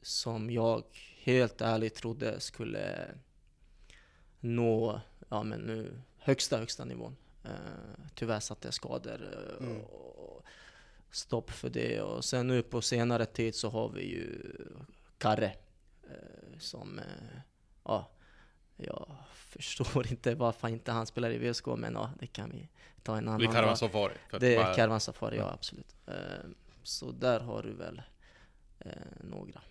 [0.02, 0.84] som jag
[1.24, 3.08] helt ärligt trodde skulle
[4.40, 7.16] nå ja, men nu, högsta, högsta nivån.
[7.44, 7.52] Eh,
[8.16, 9.82] tyvärr satte jag skador eh, Mm.
[9.82, 10.44] och
[11.12, 12.02] stopp för det.
[12.02, 14.56] Och sen nu på senare tid så har vi ju
[15.18, 15.54] Karre
[16.04, 17.40] eh, som, eh,
[17.84, 18.12] ja,
[18.88, 22.68] jag förstår inte varför inte han spelar i VSK, men ja, det kan vi
[23.04, 23.64] ta en annan kan dag.
[23.70, 24.14] ha safari.
[24.40, 25.96] Det är Caravan Safari, ja absolut.
[26.08, 26.14] Eh,
[26.84, 28.02] så där har du väl
[28.80, 28.92] eh,
[29.24, 29.62] några.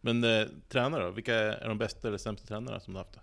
[0.00, 1.10] Men eh, tränare då?
[1.10, 3.18] Vilka är de bästa eller sämsta tränarna som du haft?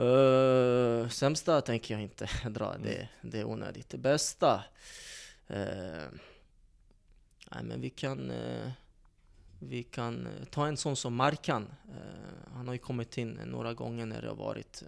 [0.00, 2.82] Uh, sämsta tänker jag inte dra, Mm.
[2.82, 3.88] det, det är onödigt.
[3.88, 4.64] Det bästa?
[5.46, 6.06] eh,
[7.50, 8.70] nej men vi kan, eh,
[9.58, 11.72] vi kan eh, ta en sån som Markan.
[11.88, 14.82] Eh, han har ju kommit in några gånger när det har varit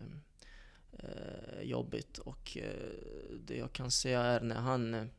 [0.93, 2.19] eh, jobbigt.
[2.19, 2.57] Och
[3.41, 5.11] det jag kan säga är när han,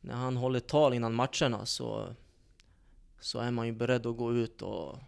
[0.00, 2.14] när han håller tal innan matcherna så,
[3.20, 4.98] så är man ju beredd att gå ut och,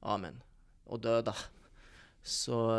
[0.00, 0.42] amen,
[0.84, 1.34] och döda.
[2.22, 2.76] Så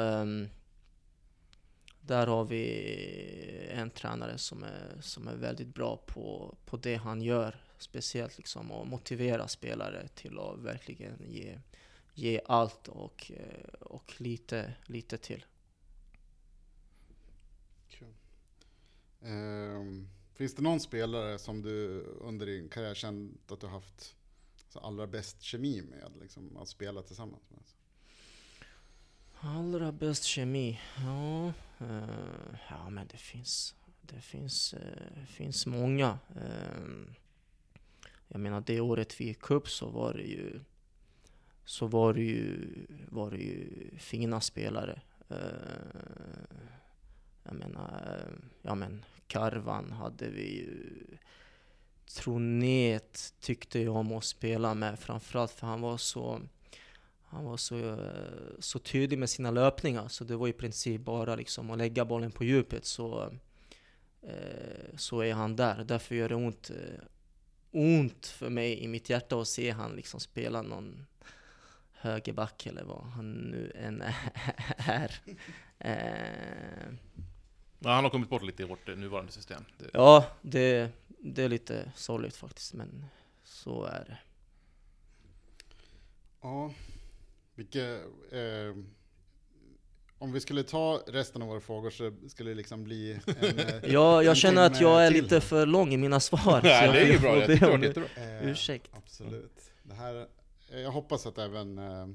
[2.01, 7.21] där har vi en tränare som är, som är väldigt bra på, på det han
[7.21, 7.55] gör.
[7.83, 11.59] Speciellt liksom att motivera spelare till att verkligen ge,
[12.13, 15.45] ge allt och, eh, och lite, lite till.
[17.89, 18.13] Kul.
[19.21, 24.15] Ehm, finns det någon spelare som du under din karriär känt att du haft
[24.73, 26.11] allra bäst kemi med?
[26.21, 27.59] Liksom, att spela tillsammans med?
[29.39, 30.79] Allra bäst kemi?
[30.97, 31.47] Ja,
[31.79, 36.19] eh, ja men det finns, det finns, eh, finns många.
[36.35, 37.13] Eh,
[38.33, 40.59] jag menar det året vi gick upp så var det ju
[41.65, 42.67] så var det ju,
[43.09, 45.01] var det ju fina spelare.
[45.29, 45.37] Eh,
[47.43, 48.27] jag menar,
[48.61, 51.05] ja men Karvan hade vi ju.
[52.05, 56.41] Tronet tyckte jag om att spela med framförallt för han var så
[57.33, 57.97] han var så,
[58.59, 62.31] så tydlig med sina löpningar så det var i princip bara liksom att lägga bollen
[62.31, 63.33] på djupet så,
[64.21, 65.83] eh, så är han där.
[65.83, 67.03] Därför gör det ont, eh,
[67.73, 71.05] ont för mig i mitt hjärta att se han liksom spela någon
[71.91, 74.01] högerback eller vad han nu än
[74.77, 75.11] är.
[75.79, 76.93] Eh,
[77.85, 79.65] Ja, han har kommit bort lite i vårt eh, nuvarande system.
[79.77, 83.05] Det, ja, det, det är lite sorgligt faktiskt, men
[83.43, 84.17] så är det.
[86.41, 86.73] Ja,
[87.55, 87.85] vilka...
[88.31, 88.75] Eh,
[90.23, 93.35] om vi skulle ta resten av våra frågor så skulle det liksom bli en...
[93.59, 96.61] eh, Ja, en jag känner att jag är till lite för lång i mina svar.
[96.63, 97.35] Nej, det är ju bra.
[97.47, 98.09] Det var jättebra.
[98.15, 98.89] Eh, Ursäkt.
[98.93, 99.71] Absolut.
[99.83, 100.27] Det här,
[100.71, 102.07] eh, jag hoppas att även, eh, eh,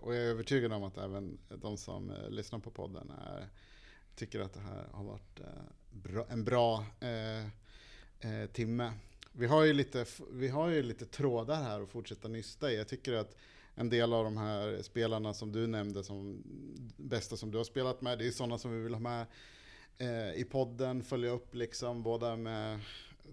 [0.00, 3.48] och jag är övertygad om att även de som eh, lyssnar på podden är,
[4.16, 5.46] tycker att det här har varit eh,
[5.90, 7.46] bra, en bra eh,
[8.30, 8.92] eh, timme.
[9.32, 12.76] Vi har, ju lite, vi har ju lite trådar här att fortsätta nysta i.
[12.76, 13.36] Jag tycker att
[13.74, 16.42] en del av de här spelarna som du nämnde som
[16.96, 19.26] bästa som du har spelat med, det är sådana som vi vill ha med
[19.98, 22.80] eh, i podden, följa upp liksom, båda med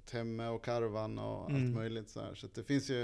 [0.05, 1.73] Temme och Karvan och allt Mm.
[1.73, 2.35] möjligt så här.
[2.35, 3.03] Så det finns ju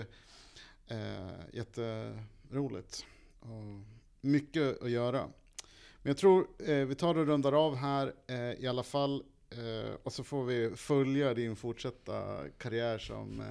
[0.88, 3.06] eh, jätteroligt
[3.40, 3.86] och
[4.22, 5.22] mycket att göra.
[6.02, 9.24] Men jag tror eh, vi tar och rundar av här eh, i alla fall.
[9.50, 13.48] Eh, och så får vi följa din fortsatta karriär som eh,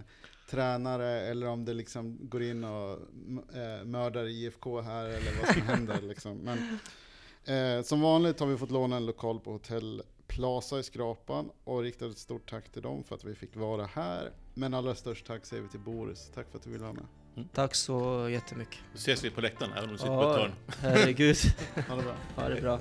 [0.51, 2.92] tränare eller om det liksom går in och
[3.57, 6.01] eh, mördar IFK här eller vad som händer.
[6.09, 6.36] Liksom.
[6.38, 6.78] Men
[7.78, 11.82] eh, som vanligt har vi fått låna en lokal på Hotell Plaza i Skrapan och
[11.82, 14.30] riktar ett stort tack till dem för att vi fick vara här.
[14.55, 16.30] Men allra störst tack säger vi till Boris.
[16.34, 17.05] Tack för att du ville vara med.
[17.53, 18.78] Tack så jättemycket.
[18.92, 20.53] Då ses vi på läktaren, även om du sitter på ett Ja, hörn.
[20.80, 21.36] herregud.
[21.88, 22.14] Ha det bra.
[22.36, 22.80] Ha det bra.